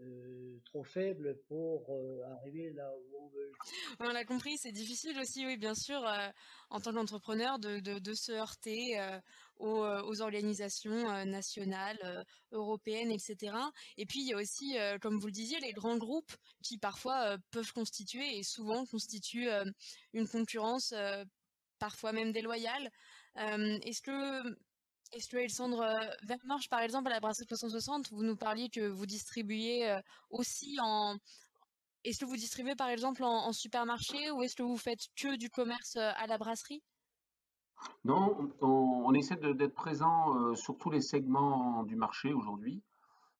[0.00, 3.52] euh, trop faibles pour euh, arriver là où on veut.
[4.00, 6.02] On l'a compris, c'est difficile aussi, oui, bien sûr,
[6.70, 8.98] en tant qu'entrepreneur, de, de, se heurter
[9.56, 13.54] aux, aux, organisations nationales, européennes, etc.
[13.98, 17.36] Et puis, il y a aussi, comme vous le disiez, les grands groupes qui parfois
[17.50, 19.50] peuvent constituer et souvent constituent
[20.12, 20.94] une concurrence
[21.78, 22.90] parfois même déloyale.
[23.36, 24.56] est-ce que
[25.12, 25.84] est-ce que Alexandre
[26.22, 29.98] Vermarche, par exemple, à la brasserie 360, vous nous parliez que vous distribuez
[30.30, 31.16] aussi en,
[32.04, 35.50] est-ce que vous distribuez par exemple en, supermarché ou est-ce que vous faites que du
[35.50, 36.82] commerce à la brasserie?
[38.04, 42.82] Non, on, essaie d'être présent sur tous les segments du marché aujourd'hui.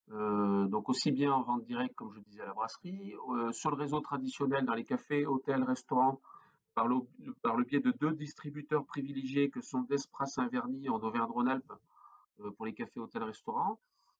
[0.08, 3.14] donc aussi bien en vente directe, comme je disais, à la brasserie,
[3.52, 6.20] sur le réseau traditionnel, dans les cafés, hôtels, restaurants,
[6.74, 11.72] par le, biais de deux distributeurs privilégiés que sont Despras Saint-Verny en Auvergne-Rhône-Alpes
[12.56, 13.78] pour les cafés, hôtels, restaurants,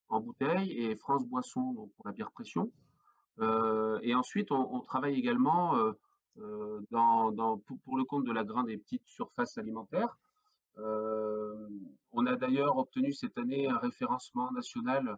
[0.09, 2.71] en bouteille, et France Boisson pour la bière pression.
[3.41, 5.93] Euh, et ensuite, on, travaille également euh,
[6.39, 6.81] euh,
[7.85, 10.19] pour, le compte de la grande et petite surface alimentaire.
[10.77, 15.17] on a d'ailleurs obtenu cette année un référencement national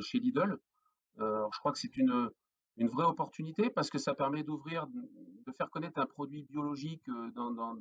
[0.00, 0.58] chez Lidl.
[1.18, 2.30] je crois que c'est une
[2.78, 4.86] vraie opportunité parce que ça permet d'ouvrir,
[5.46, 7.76] de faire connaître un produit biologique dans,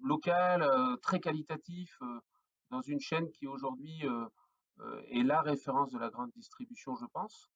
[0.00, 1.98] local, très qualitatif,
[2.70, 4.02] dans une chaîne qui aujourd'hui
[5.10, 7.50] est la référence de la grande distribution, je pense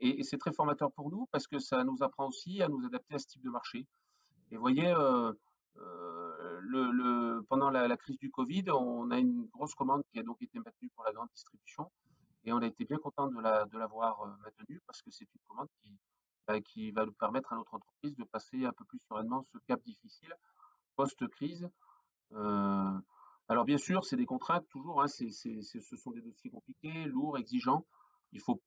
[0.00, 3.14] et, c'est très formateur pour nous parce que ça nous apprend aussi à nous adapter
[3.14, 3.86] à ce type de marché.
[4.50, 4.92] Et vous voyez,
[7.48, 10.90] pendant la, crise du Covid, on a une grosse commande qui a donc été maintenue
[10.94, 11.90] pour la grande distribution.
[12.44, 15.98] Et on a été bien content de l'avoir maintenue parce que c'est une commande qui,
[16.46, 19.58] bah, qui va nous permettre à notre entreprise de passer un peu plus sereinement ce
[19.66, 20.34] cap difficile
[20.96, 21.68] post-crise.
[22.32, 27.84] alors bien sûr, c'est des contraintes toujours, hein, ce sont des dossiers compliqués, lourds, exigeants.
[28.32, 28.62] Il faut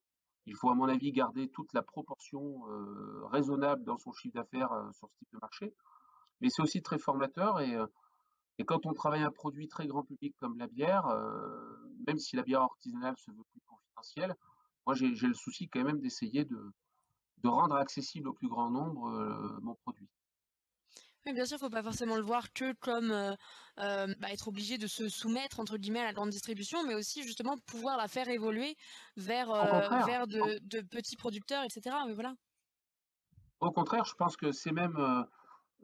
[0.48, 4.72] il faut, à mon avis, garder toute la proportion euh, raisonnable dans son chiffre d'affaires
[4.72, 5.74] euh, sur ce type de marché.
[6.40, 7.86] Mais c'est aussi très formateur euh,
[8.56, 11.06] et, quand on travaille un produit très grand public comme la bière,
[12.08, 14.34] même si la bière artisanale se veut plus confidentielle,
[14.84, 16.72] moi j'ai le souci quand même d'essayer de,
[17.42, 19.10] de, rendre accessible au plus grand nombre
[19.62, 20.08] mon produit
[21.32, 23.34] bien sûr, il ne faut pas forcément le voir que comme euh,
[23.78, 27.22] euh, bah, être obligé de se soumettre entre guillemets à la grande distribution, mais aussi
[27.22, 28.76] justement pouvoir la faire évoluer
[29.16, 31.96] vers, euh, vers de, petits producteurs, etc.
[32.06, 32.34] Mais voilà.
[33.60, 34.96] Au contraire, je pense que c'est même.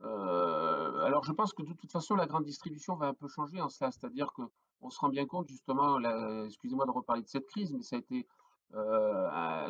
[0.03, 3.69] alors, je pense que de toute façon, la grande distribution va un peu changer en
[3.69, 4.43] cela, c'est-à-dire que
[4.81, 5.99] on se rend bien compte justement,
[6.45, 8.27] excusez-moi de reparler de cette crise, mais ça a été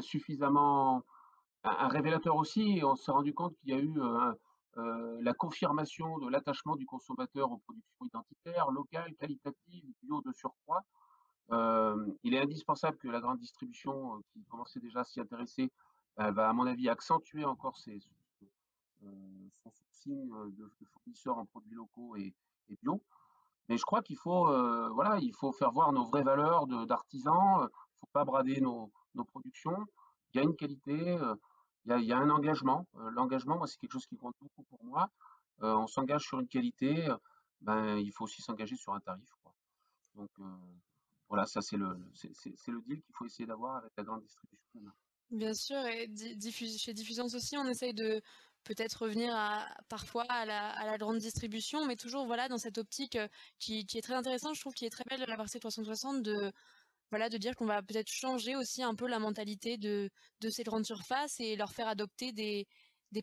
[0.02, 1.04] suffisamment
[1.64, 2.80] un, révélateur aussi.
[2.84, 4.34] On s'est rendu compte qu'il y a eu un,
[4.76, 10.82] euh, la confirmation de l'attachement du consommateur aux productions identitaires, locales, qualitatives, bio de surcroît.
[11.52, 15.70] Euh, il est indispensable que la grande distribution, euh, qui commençait déjà à s'y intéresser,
[16.16, 17.98] va, à mon avis, accentuer encore ses,
[19.00, 22.32] son sourcing de, fournisseurs en produits locaux et,
[22.82, 23.02] bio.
[23.68, 24.46] Mais je crois qu'il faut,
[24.92, 27.58] voilà, il faut faire voir nos vraies valeurs d'artisans.
[27.58, 29.76] Il ne faut pas brader nos, nos, productions.
[30.32, 31.18] Il y a une qualité
[31.86, 32.86] il y a, un engagement.
[32.96, 35.10] Euh, l'engagement, moi, c'est quelque chose qui compte beaucoup pour moi.
[35.62, 37.16] Euh, on s'engage sur une qualité, euh,
[37.60, 39.28] ben, il faut aussi s'engager sur un tarif.
[40.14, 40.30] Donc,
[41.28, 44.92] voilà, ça, c'est le, le deal qu'il faut essayer d'avoir avec la grande distribution.
[45.30, 46.08] Bien sûr, et
[46.78, 48.22] chez Diffusance aussi, on essaye de
[48.62, 53.18] peut-être revenir à, parfois à la, grande distribution, mais toujours voilà dans cette optique
[53.58, 56.22] qui, qui, est très intéressante, je trouve, qui est très belle de la partie 360
[56.22, 56.52] de
[57.10, 60.10] voilà, de dire qu'on va peut-être changer aussi un peu la mentalité de,
[60.50, 62.66] ces grandes surfaces et leur faire adopter des,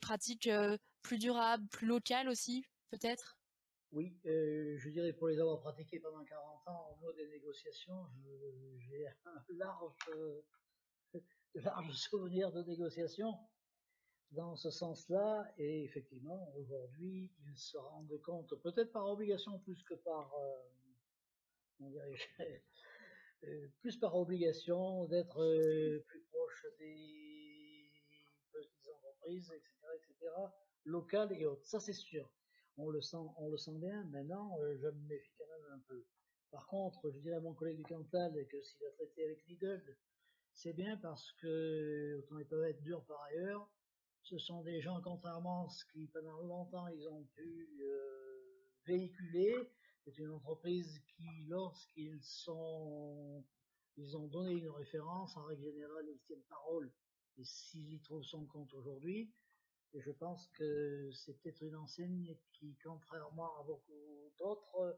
[0.01, 3.37] pratiques euh, plus durables, plus locales aussi, peut-être?
[3.91, 8.07] Oui, euh, je dirais pour les avoir pratiquées pendant 40 ans en mode des négociations,
[8.79, 10.41] j'ai un large, euh,
[11.93, 13.37] souvenirs de négociations
[14.31, 15.45] dans ce sens-là.
[15.57, 20.33] Et effectivement, aujourd'hui, ils se rendent compte, peut-être par obligation plus que par,
[21.81, 22.57] on dirait, euh,
[23.79, 27.91] plus par obligation d'être euh, plus proche des
[28.51, 30.31] petites entreprises, etc., etc.,
[30.85, 31.65] locales et autres.
[31.65, 32.29] Ça, c'est sûr.
[32.77, 34.03] On le sent, on le sent bien.
[34.05, 36.05] Maintenant, euh, je me méfie quand même un peu.
[36.51, 39.97] Par contre, je dirais à mon collègue du Cantal que s'il a traité avec Lidl,
[40.53, 43.69] c'est bien parce que, autant ils peuvent être durs par ailleurs,
[44.23, 47.69] ce sont des gens, contrairement à ce qui pendant longtemps ils ont pu
[48.85, 49.55] véhiculer,
[50.03, 53.43] c'est une entreprise qui, lorsqu'ils sont,
[53.97, 56.91] ils ont donné une référence, en règle générale, ils tiennent parole.
[57.37, 59.31] Et s'ils y trouvent son compte aujourd'hui,
[59.93, 64.97] je pense que c'est peut-être une enseigne qui, contrairement à beaucoup d'autres,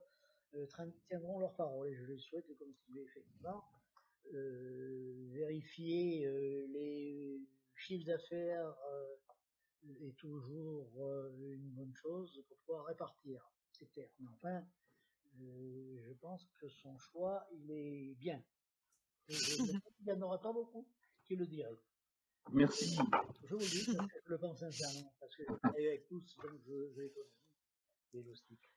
[0.55, 0.67] euh,
[1.07, 1.87] tiendront leur parole.
[1.89, 3.63] Et je les souhaite continuer effectivement.
[4.33, 7.41] Euh, vérifier euh, les
[7.75, 8.73] chiffres d'affaires
[9.99, 10.87] est toujours
[11.39, 13.51] une bonne chose pour pouvoir répartir.
[13.71, 14.07] C'est clair.
[14.19, 14.63] Mais enfin,
[15.41, 18.43] euh, je pense que son choix, il est bien.
[19.29, 20.87] il n'y en aura pas beaucoup
[21.25, 21.79] qui le diraient.
[22.51, 22.97] Merci.
[23.43, 26.59] Je vous le dis, je le pense sincèrement, parce que je travaille avec tous, donc
[26.65, 27.29] je, je les connais,
[28.13, 28.69] les loustiques.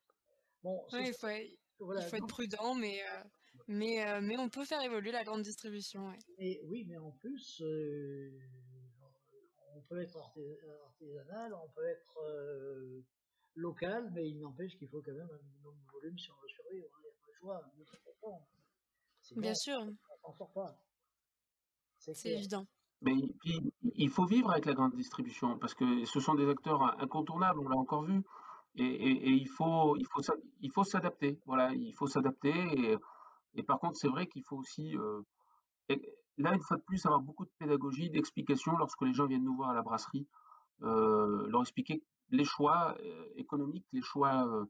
[0.62, 1.28] Bon, il faut,
[1.92, 3.02] être prudent, mais,
[3.66, 6.12] mais, mais on peut faire évoluer la grande distribution.
[6.38, 7.60] Et oui, mais en plus,
[9.74, 10.16] on peut être
[10.84, 13.04] artisanal, on peut être
[13.56, 16.48] local, mais il n'empêche qu'il faut quand même un minimum de volume si on veut
[16.48, 16.86] survivre.
[16.92, 18.40] Hein, il n'y a pas le choix.
[19.36, 19.78] Bien sûr.
[20.24, 20.78] On s'en sort pas.
[21.98, 22.66] C'est évident.
[23.02, 23.14] Mais
[23.82, 27.68] il faut vivre avec la grande distribution parce que ce sont des acteurs incontournables, on
[27.68, 28.22] l'a encore vu.
[28.78, 30.20] Et, il faut, il faut,
[30.60, 31.40] il faut s'adapter.
[31.46, 32.98] Voilà, il faut s'adapter.
[33.54, 35.22] Et, par contre, c'est vrai qu'il faut aussi, euh,
[36.36, 39.56] là, une fois de plus, avoir beaucoup de pédagogie, d'explication lorsque les gens viennent nous
[39.56, 40.26] voir à la brasserie,
[40.82, 44.66] euh, leur expliquer les choix euh, économiques, les choix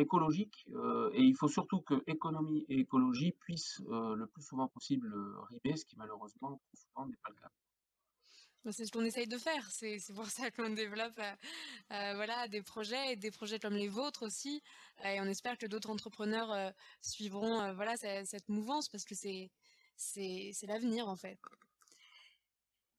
[0.00, 4.68] écologique, euh, et il faut surtout que économie et écologie puissent euh, le plus souvent
[4.68, 7.50] possible euh, rimer, ce qui malheureusement souvent n'est pas le cas.
[8.64, 9.64] Bah, c'est ce qu'on essaye de faire.
[9.70, 11.20] C'est pour ça qu'on développe
[11.88, 14.62] voilà, des projets et des projets comme les vôtres aussi.
[15.04, 21.16] et on espère que d'autres entrepreneurs suivront voilà, cette mouvance parce que c'est l'avenir en
[21.16, 21.38] fait.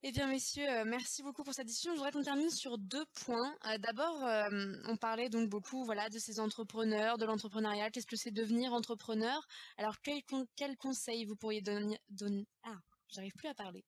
[0.02, 1.92] Eh bien, messieurs, euh, merci beaucoup pour cette discussion.
[1.92, 3.54] Je voudrais qu'on termine sur deux points.
[3.66, 7.90] Euh, d'abord, euh, on parlait donc beaucoup, de ces entrepreneurs, de l'entrepreneuriat.
[7.92, 9.46] Qu'est-ce que c'est devenir entrepreneur?
[9.78, 12.00] Alors, quel, conseil vous pourriez donner,
[12.64, 12.78] Ah,
[13.10, 13.84] j'arrive plus à parler.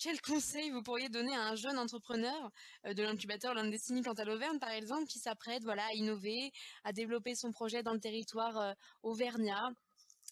[0.00, 2.50] Quel conseil vous pourriez donner à un jeune entrepreneur
[2.84, 6.50] de l'incubateur Destiny quant à l'Auvergne, par exemple, qui s'apprête, voilà, à innover,
[6.82, 9.70] à développer son projet dans le territoire auvergnat?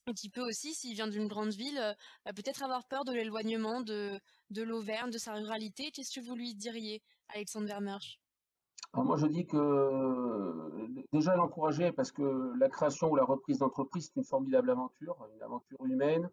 [0.07, 3.81] Et qui peut aussi, s'il vient d'une grande ville, bah, peut-être avoir peur de l'éloignement
[3.81, 4.19] de,
[4.51, 5.91] de l'Auvergne, de sa ruralité.
[5.91, 8.19] Qu'est-ce que vous lui diriez, Alexandre Vermersch
[8.95, 14.17] moi, je dis que déjà l'encourager parce que la création ou la reprise d'entreprise, c'est
[14.17, 16.29] une formidable aventure, une aventure humaine.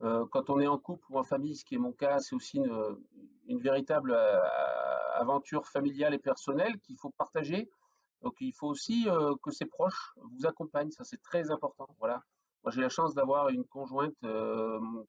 [0.00, 2.58] quand on est en couple ou en famille, ce qui est mon cas, c'est aussi
[2.58, 4.16] une, véritable
[5.14, 7.68] aventure familiale et personnelle qu'il faut partager.
[8.22, 9.06] Donc, il faut aussi
[9.42, 10.90] que ses proches vous accompagnent.
[10.90, 11.86] Ça, c'est très important.
[11.98, 12.22] Voilà.
[12.64, 14.16] Moi, j'ai la chance d'avoir une conjointe,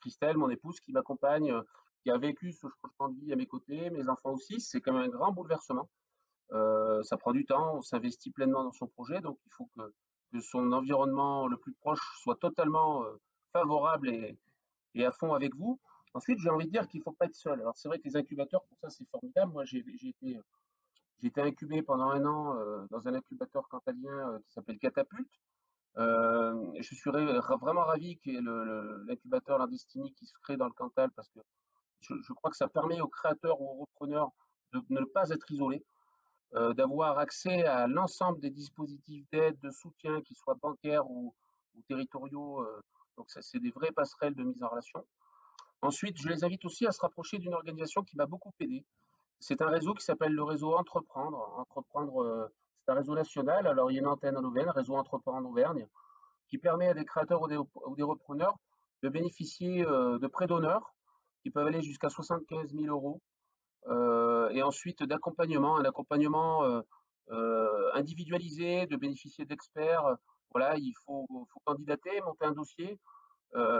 [0.02, 1.54] Christelle, mon épouse, qui m'accompagne
[2.06, 4.62] qui a vécu ce changement de vie à mes côtés, mes enfants aussi.
[4.62, 5.90] C'est quand même un grand bouleversement.
[6.52, 9.82] Euh, ça prend du temps, on s'investit pleinement dans son projet, donc il faut que,
[10.42, 13.20] son environnement le plus proche soit totalement euh,
[13.54, 15.80] favorable et, à fond avec vous.
[16.14, 17.60] Ensuite, j'ai envie de dire qu'il ne faut pas être seul.
[17.60, 19.52] Alors c'est vrai que les incubateurs, pour ça, c'est formidable.
[19.52, 25.42] Moi, j'ai été, incubé pendant un an euh, dans un incubateur cantalien qui s'appelle Catapulte.
[25.98, 28.44] Je suis vraiment ravi qu'il
[29.08, 31.40] l'incubateur Landestini qui se crée dans le Cantal parce que
[32.02, 34.32] je, crois que ça permet aux créateurs ou aux repreneurs
[34.74, 35.84] de ne pas être isolés,
[36.56, 41.34] euh, d'avoir accès à l'ensemble des dispositifs d'aide, de soutien, qu'ils soient bancaires ou,
[41.88, 42.62] territoriaux.
[42.62, 42.82] Euh,
[43.18, 45.06] donc, c'est des vraies passerelles de mise en relation.
[45.82, 48.86] Ensuite, je les invite aussi à se rapprocher d'une organisation qui m'a beaucoup aidé.
[49.40, 51.38] C'est un réseau qui s'appelle le réseau Entreprendre.
[51.58, 52.48] Entreprendre, euh,
[52.86, 53.68] c'est un réseau national.
[53.68, 55.88] Alors, il y a une antenne en Auvergne, réseau Entreprendre en Auvergne,
[56.48, 58.58] qui permet à des créateurs ou des, repreneurs
[59.04, 60.94] de bénéficier de prêts d'honneur
[61.46, 63.22] qui peuvent aller jusqu'à 75 000 euros.
[63.88, 66.82] Euh, et ensuite d'accompagnement, un accompagnement euh,
[67.30, 70.18] euh, individualisé, de bénéficier d'experts.
[70.52, 71.28] Voilà, il faut,
[71.66, 73.00] candidater, monter un dossier.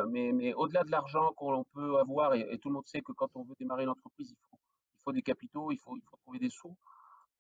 [0.10, 3.30] mais, mais au-delà de l'argent qu'on peut avoir, et, tout le monde sait que quand
[3.34, 4.60] on veut démarrer une entreprise, il faut,
[4.94, 6.76] il faut des capitaux, il faut, il faut trouver des sous.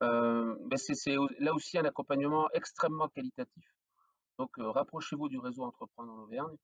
[0.01, 3.65] Mais c'est là aussi un accompagnement extrêmement qualitatif.
[4.37, 6.55] Donc, rapprochez-vous du réseau Entreprendre en Auvergne.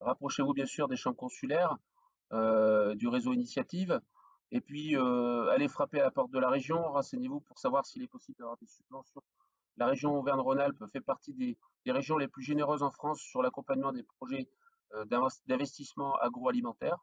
[0.00, 1.76] Rapprochez-vous bien sûr des chambres consulaires.
[2.34, 4.00] Euh, du réseau Initiative.
[4.50, 8.02] Et puis, euh, allez frapper à la porte de la région, renseignez-vous pour savoir s'il
[8.02, 9.22] est possible d'avoir des subventions.
[9.78, 14.02] La région Auvergne-Rhône-Alpes fait partie des, régions les plus généreuses en France sur l'accompagnement des
[14.02, 14.46] projets
[14.92, 15.06] euh,
[15.46, 16.98] d'investissement agroalimentaire.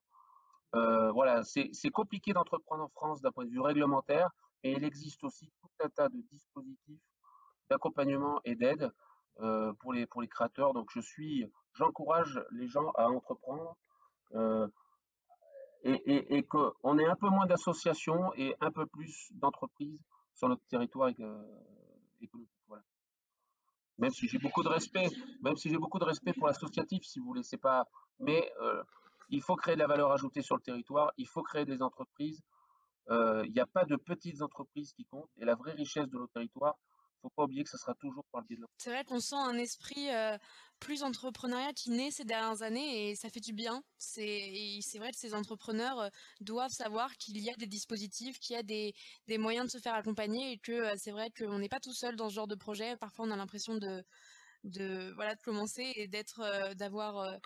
[0.73, 4.29] voilà, c'est compliqué d'entreprendre en France d'un point de vue réglementaire,
[4.63, 7.01] et il existe aussi tout un tas de dispositifs
[7.69, 8.91] d'accompagnement et d'aide
[9.79, 10.73] pour, les, pour les créateurs.
[10.73, 13.75] Donc, je suis, j'encourage les gens à entreprendre
[15.85, 20.65] et, et, qu'on ait un peu moins d'associations et un peu plus d'entreprises sur notre
[20.67, 21.43] territoire euh,
[22.21, 22.49] économique.
[22.67, 22.83] Voilà.
[23.99, 25.07] Même si j'ai beaucoup de respect,
[25.41, 27.87] même si j'ai beaucoup de respect pour l'associatif, si vous voulez, c'est pas.
[28.19, 28.83] Mais euh,
[29.29, 32.41] il faut créer de la valeur ajoutée sur le territoire, il faut créer des entreprises.
[33.09, 35.30] Euh, il n'y a pas de petites entreprises qui comptent.
[35.38, 36.75] Et la vraie richesse de nos territoires,
[37.21, 39.57] faut pas oublier que ça sera toujours par le de C'est vrai qu'on sent un
[39.57, 40.38] esprit euh,
[40.80, 43.82] plus entrepreneuriat qui naît ces dernières années et ça fait du bien.
[43.97, 46.09] C'est vrai que ces entrepreneurs euh,
[46.41, 48.93] doivent savoir qu'il y a des dispositifs, qu'il y a des,
[49.38, 52.30] moyens de se faire accompagner et que c'est vrai qu'on n'est pas tout seul dans
[52.30, 52.95] ce genre de projet.
[52.97, 54.03] Parfois, on a l'impression de
[54.63, 55.13] de
[55.43, 57.39] commencer et d'avoir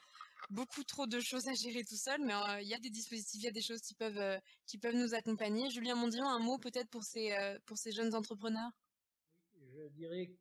[0.50, 3.46] beaucoup trop de choses à gérer tout seul, mais il y a des dispositifs, il
[3.46, 4.40] y a des choses qui peuvent
[4.82, 5.70] peuvent nous accompagner.
[5.70, 7.36] Julien Mondion, un mot peut-être pour ces
[7.76, 8.72] ces jeunes entrepreneurs?
[9.54, 10.32] Je dirais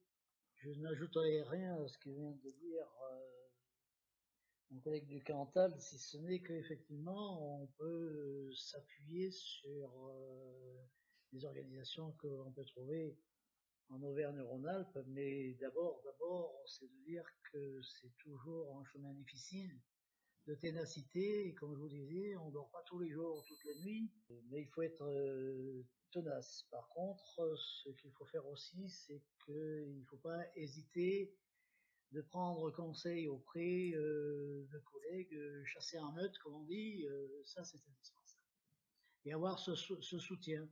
[0.57, 2.86] Je n'ajouterai rien à ce que vient de dire
[4.70, 10.12] mon collègue du Cantal, si ce n'est qu'effectivement, on peut s'appuyer sur
[11.32, 13.16] les organisations qu'on peut trouver
[13.88, 19.80] en Auvergne-Rhône-Alpes, mais d'abord, d'abord, c'est de dire que c'est toujours un chemin difficile,
[20.49, 23.78] de ténacité, et comme je vous disais, on dort pas tous les jours, toutes les
[23.80, 24.11] nuits,
[24.49, 26.66] mais il faut être euh, tenace.
[26.70, 31.36] Par contre, ce qu'il faut faire aussi, c'est qu'il ne faut pas hésiter
[32.12, 37.05] de prendre conseil auprès euh, de collègues, euh, chasser un meute, comme on dit,
[37.44, 38.49] ça c'est indispensable.
[39.26, 40.66] Et avoir ce, soutien.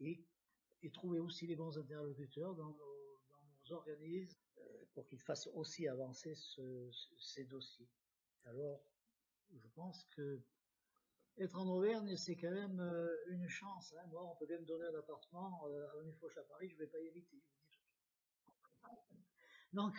[0.00, 4.36] Et trouver aussi les bons interlocuteurs dans nos, organismes
[4.92, 6.34] pour qu'ils fassent aussi avancer
[7.16, 7.88] ces dossiers.
[8.46, 8.80] Alors,
[9.52, 10.42] je pense que
[11.38, 13.94] être en Auvergne, c'est quand même euh, une chance.
[13.98, 14.06] Hein.
[14.10, 16.80] Moi, on peut bien me donner un appartement euh, à Unifoche à Paris, je ne
[16.80, 17.42] vais pas y habiter.
[19.72, 19.94] Donc,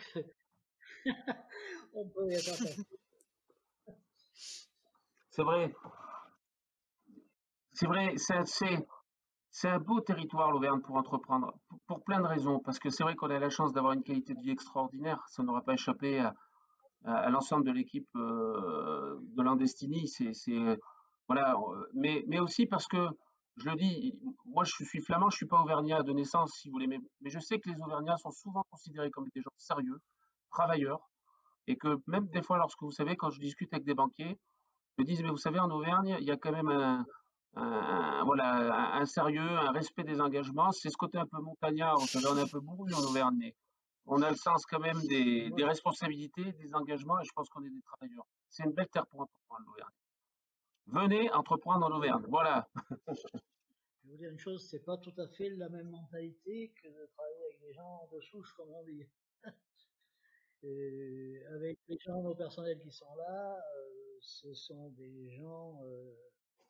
[1.94, 2.54] on peut y être
[5.30, 5.74] C'est vrai.
[7.72, 8.14] C'est vrai,
[9.50, 12.60] c'est un beau territoire, l'Auvergne, pour entreprendre, pour, plein de raisons.
[12.60, 15.24] Parce que c'est vrai qu'on a la chance d'avoir une qualité de vie extraordinaire.
[15.28, 16.36] Ça n'aura pas échappé à,
[17.04, 20.10] l'ensemble de l'équipe euh, de l'Andestini.
[21.28, 21.56] Voilà.
[21.94, 23.08] Mais, mais aussi parce que,
[23.56, 26.68] je le dis, moi je suis flamand, je ne suis pas auvergnat de naissance, si
[26.68, 30.00] vous voulez, mais, je sais que les auvergnats sont souvent considérés comme des gens sérieux,
[30.50, 31.08] travailleurs,
[31.66, 34.38] et que même des fois, lorsque vous savez, quand je discute avec des banquiers,
[34.98, 36.68] ils me disent, mais vous savez, en Auvergne, il y a quand même
[37.56, 40.70] un, voilà, un, sérieux, un respect des engagements.
[40.72, 43.52] C'est ce côté un peu montagnard, on est un peu bourru en Auvergne,
[44.06, 47.64] on a le sens quand même des, des responsabilités, des engagements, et je pense qu'on
[47.64, 48.26] est des travailleurs.
[48.48, 49.92] C'est une belle terre pour entreprendre l'Auvergne.
[50.86, 52.68] Venez entreprendre en Auvergne, voilà.
[53.08, 53.14] je
[54.04, 57.06] vais vous dire une chose, c'est pas tout à fait la même mentalité que de
[57.14, 59.06] travailler avec des gens de souche, comme on dit.
[61.54, 66.14] avec les gens, nos personnels qui sont là, euh, ce sont des gens euh,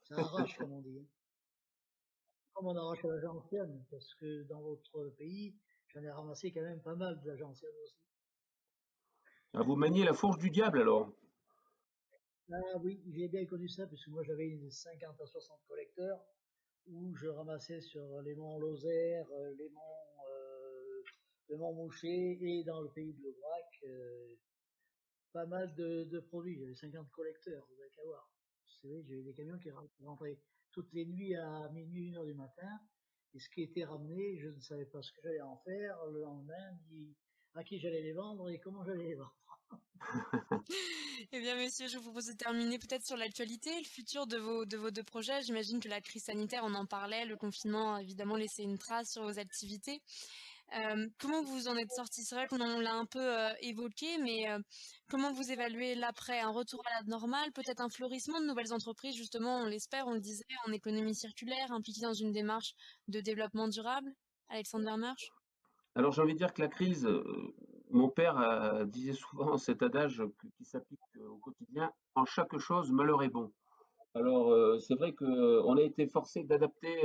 [0.04, 1.00] ça arrache, comme on dit.
[1.00, 1.06] Hein.
[2.52, 5.56] Comme on arrache la ancienne, parce que dans votre pays,
[5.94, 7.96] j'en ai ramassé quand même pas mal de aussi.
[9.54, 11.12] Ah, vous maniez la fourche du diable alors?
[12.52, 16.20] Ah oui, j'ai bien connu ça, puisque moi j'avais une 50 à 60 collecteurs
[16.86, 21.02] où je ramassais sur les monts Lozère, euh, les monts, euh,
[21.48, 24.36] le mont Moucher et dans le pays de Lebrac, euh,
[25.32, 26.58] pas mal de, de produits.
[26.58, 28.34] J'avais 50 collecteurs, vous avez qu'à voir
[28.84, 29.70] j'ai eu des camions qui
[30.04, 30.38] rentraient
[30.72, 32.68] toutes les nuits à minuit, une heure du matin.
[33.34, 36.20] Et ce qui était ramené, je ne savais pas ce que j'allais en faire le
[36.20, 37.14] lendemain, ni
[37.54, 39.34] à qui j'allais les vendre et comment j'allais les vendre.
[41.32, 44.64] eh bien, monsieur, je vous propose de terminer peut-être sur l'actualité, le futur de vos,
[44.66, 45.42] de vos deux projets.
[45.42, 49.12] J'imagine que la crise sanitaire, on en parlait, le confinement a évidemment laissé une trace
[49.12, 50.00] sur vos activités
[51.18, 52.22] comment vous en êtes sorti?
[52.22, 53.28] C'est vrai qu'on l'a un peu
[53.60, 54.46] évoqué, mais
[55.08, 56.40] comment vous évaluez l'après?
[56.40, 60.14] Un retour à la normale, peut-être un fleurissement de nouvelles entreprises, justement, on l'espère, on
[60.14, 62.74] le disait, en économie circulaire, impliquée dans une démarche
[63.08, 64.10] de développement durable?
[64.48, 65.30] Alexandre Vermersch
[65.94, 67.08] Alors j'ai envie de dire que la crise,
[67.90, 70.22] mon père disait souvent cet adage
[70.56, 73.52] qui s'applique au quotidien, en chaque chose, malheur est bon.
[74.14, 77.02] Alors c'est vrai qu'on a été forcé d'adapter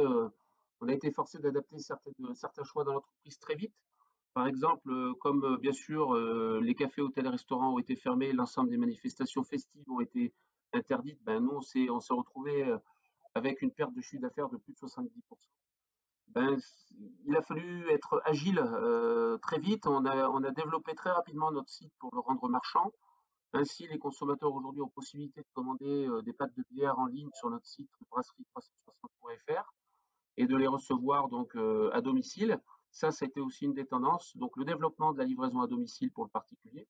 [0.82, 3.74] on a été forcé d'adapter certains choix dans l'entreprise très vite.
[4.34, 8.32] Par exemple, euh, comme euh, bien sûr euh, les cafés, hôtels, restaurants ont été fermés,
[8.32, 10.34] l'ensemble des manifestations festives ont été
[10.72, 12.74] interdites, ben nous on s'est retrouvé
[13.34, 15.10] avec une perte de chiffre d'affaires de plus de 70%.
[16.28, 16.58] Ben,
[17.26, 18.64] il a fallu être agile
[19.42, 19.88] très vite.
[19.88, 22.92] On a, développé très rapidement notre site pour le rendre marchand.
[23.54, 27.50] Ainsi, les consommateurs aujourd'hui ont possibilité de commander des pâtes de bière en ligne sur
[27.50, 29.74] notre site brasserie360.fr
[30.40, 32.60] et de les recevoir donc euh, à domicile.
[32.92, 34.36] Ça, c'était aussi une des tendances.
[34.38, 36.88] Donc le développement de la livraison à domicile pour le particulier.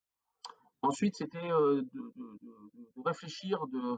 [0.84, 2.14] Ensuite, c'était euh, de,
[3.04, 3.98] réfléchir de,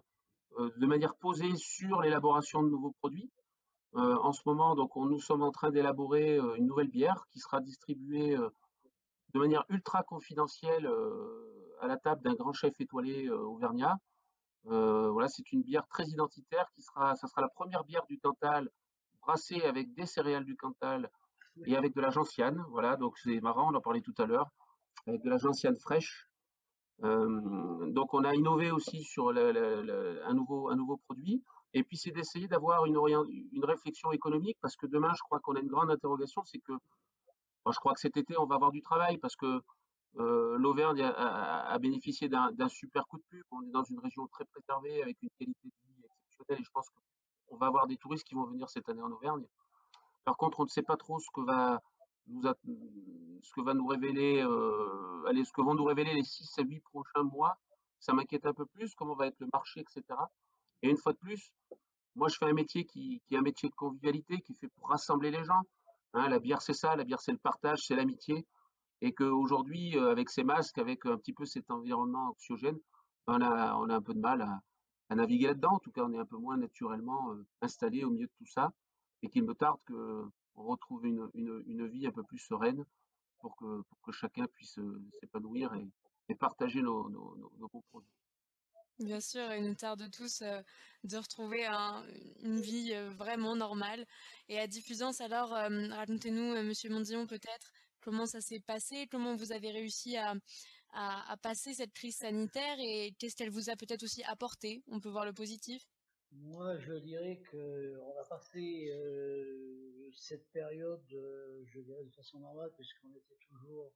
[0.57, 3.29] euh, de manière posée sur l'élaboration de nouveaux produits.
[3.93, 7.59] en ce moment, donc, on, nous sommes en train d'élaborer une nouvelle bière qui sera
[7.59, 8.37] distribuée
[9.33, 10.87] de manière ultra confidentielle
[11.81, 13.97] à la table d'un grand chef étoilé auvergnat.
[14.63, 18.71] voilà, c'est une bière très identitaire qui sera, ça sera la première bière du Cantal
[19.21, 21.09] brassé avec des céréales du Cantal
[21.65, 22.63] et avec de la gentiane.
[22.69, 24.49] Voilà, donc c'est marrant, on en parlait tout à l'heure,
[25.07, 26.27] avec de la gentiane fraîche.
[27.03, 31.43] Euh, donc on a innové aussi sur un, nouveau, un nouveau produit.
[31.73, 32.97] Et puis c'est d'essayer d'avoir une,
[33.53, 36.73] une réflexion économique parce que demain, je crois qu'on a une grande interrogation, c'est que
[37.69, 39.61] je crois que cet été, on va avoir du travail parce que
[40.17, 43.43] euh, l'Auvergne a, bénéficié d'un super coup de pub.
[43.51, 46.71] On est dans une région très préservée avec une qualité de vie exceptionnelle et je
[46.71, 46.95] pense que
[47.51, 49.45] on va avoir des touristes qui vont venir cette année en Auvergne.
[50.25, 51.81] Par contre, on ne sait pas trop ce que va
[52.27, 54.41] nous, révéler,
[55.27, 57.57] allez, ce que vont nous révéler les 6 à 8 prochains mois,
[57.99, 60.03] ça m'inquiète un peu plus, comment va être le marché, etc.
[60.81, 61.51] Et une fois de plus,
[62.15, 65.31] moi, je fais un métier qui, est un métier de convivialité, qui fait pour rassembler
[65.31, 65.61] les gens.
[66.13, 68.45] Hein, la bière, c'est ça, la bière, c'est le partage, c'est l'amitié.
[69.01, 72.77] Et qu'aujourd'hui, avec ces masques, avec un petit peu cet environnement anxiogène,
[73.27, 74.61] on a, on a un peu de mal à,
[75.11, 75.73] à naviguer là-dedans.
[75.73, 78.71] En tout cas, on est un peu moins naturellement installé au milieu de tout ça.
[79.23, 82.85] Et qu'il me tarde qu'on retrouve une, une, une, vie un peu plus sereine
[83.39, 84.79] pour que, pour que chacun puisse
[85.19, 88.07] s'épanouir et, partager nos, nos, projets.
[88.99, 90.41] Bien sûr, il nous tarde tous
[91.03, 92.05] de retrouver un,
[92.41, 94.05] une vie vraiment normale.
[94.47, 99.71] Et à Diffusance, alors, racontez-nous, Monsieur Mondillon, peut-être, comment ça s'est passé, comment vous avez
[99.71, 100.35] réussi à,
[100.93, 104.83] à, passer cette crise sanitaire et qu'est-ce qu'elle vous a peut-être aussi apporté?
[104.87, 105.83] On peut voir le positif?
[106.31, 112.71] Moi, je dirais qu'on a passé euh, cette période, euh, je dirais de façon normale,
[112.75, 113.91] puisqu'on était toujours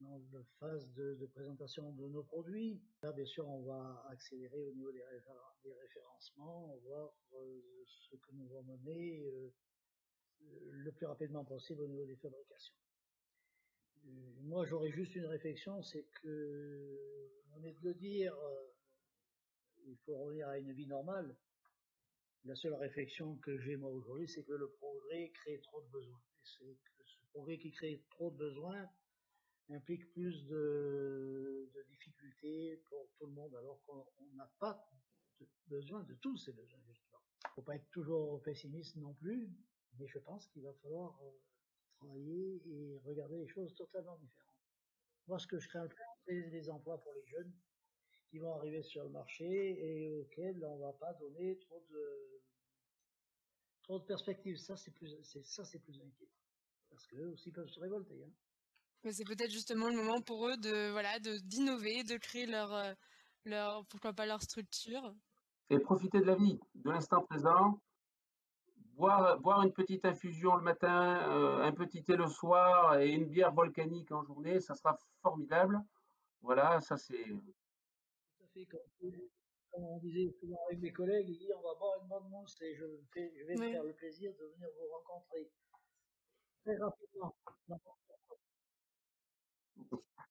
[0.00, 2.80] dans la phase de, présentation de nos produits.
[3.02, 5.02] Là, bien sûr, on va accélérer au niveau des,
[5.82, 9.24] référencements, voir euh, ce que nous allons mener
[10.40, 12.74] le plus rapidement possible au niveau des fabrications.
[14.42, 18.68] Moi, j'aurais juste une réflexion, c'est que, on est de le dire, euh,
[19.86, 21.36] il faut revenir à une vie normale.
[22.44, 26.22] La seule réflexion que j'ai moi aujourd'hui, c'est que le progrès crée trop de besoins.
[26.40, 28.88] Et c'est que ce progrès qui crée trop de besoins
[29.70, 34.88] implique plus de, de difficultés pour tout le monde, alors qu'on n'a pas
[35.66, 37.20] besoin de tous ces besoins, justement.
[37.44, 39.50] Il ne faut pas être toujours pessimiste non plus,
[39.98, 41.30] mais je pense qu'il va falloir euh,
[41.98, 44.54] travailler et regarder les choses totalement différentes.
[45.26, 47.52] Moi, ce que je crains le plus, c'est les emplois pour les jeunes
[48.30, 52.42] qui vont arriver sur le marché et auxquels on va pas donner trop de
[53.82, 54.58] trop de perspectives.
[54.58, 56.32] Ça, c'est plus, c'est, ça, c'est plus inquiétant.
[56.90, 58.22] Parce qu'eux aussi peuvent se révolter.
[58.22, 58.30] Hein.
[59.04, 62.72] Mais c'est peut-être justement le moment pour eux de, voilà, de, d'innover, de créer leur,
[62.74, 62.92] euh,
[63.44, 65.14] leur, pourquoi pas leur structure.
[65.70, 67.80] Et profiter de la vie, de l'instant présent,
[68.98, 73.52] boire, une petite infusion le matin, euh, un petit thé le soir et une bière
[73.52, 75.80] volcanique en journée, ça sera formidable.
[76.42, 77.24] Voilà, ça c'est.
[77.24, 78.80] Tout à fait, comme,
[79.72, 82.74] on disait souvent avec mes collègues, il dit on va boire une bonne mousse et
[82.74, 85.50] je, je vais me faire le plaisir de venir vous rencontrer
[86.64, 87.36] très rapidement.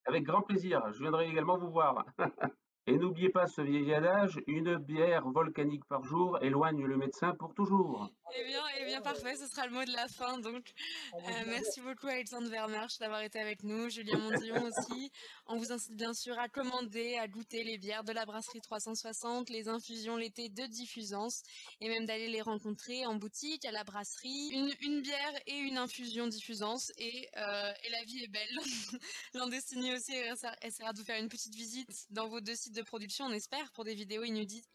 [0.05, 2.05] Avec grand plaisir, je viendrai également vous voir.
[2.89, 7.53] Et n'oubliez pas ce vieil adage, une bière volcanique par jour éloigne le médecin pour
[7.53, 8.09] toujours.
[8.33, 10.39] Eh bien, eh bien parfait, ce sera le mot de la fin.
[10.39, 10.73] Donc,
[11.13, 15.11] euh, merci beaucoup Alexandre Vermersch d'avoir été avec nous, Julien Mondillon aussi.
[15.47, 19.49] On vous incite bien sûr à commander, à goûter les bières de la brasserie 360,
[19.49, 21.43] les infusions l'été de diffusance,
[21.81, 24.49] et même d'aller les rencontrer en boutique, à la brasserie.
[24.53, 28.57] Une, une bière et une infusion diffusance, et, euh, et la vie est belle.
[29.33, 30.13] Landestini aussi
[30.61, 33.83] essaiera de vous faire une petite visite dans vos deux sites production, on espère, pour
[33.83, 34.65] des vidéos inédites,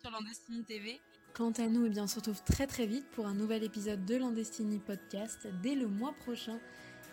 [0.00, 1.00] sur Landestini TV.
[1.34, 4.04] Quant à nous, eh bien, on se retrouve très très vite pour un nouvel épisode
[4.04, 6.58] de Landestini Podcast dès le mois prochain.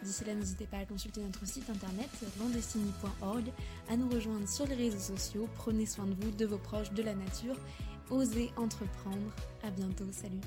[0.04, 3.52] D'ici là, n'hésitez pas à consulter notre site internet landestini.org,
[3.90, 5.48] à nous rejoindre sur les réseaux sociaux.
[5.56, 7.60] Prenez soin de vous, de vos proches, de la nature.
[8.10, 9.34] Osez entreprendre.
[9.64, 10.12] À bientôt.
[10.12, 10.42] Salut.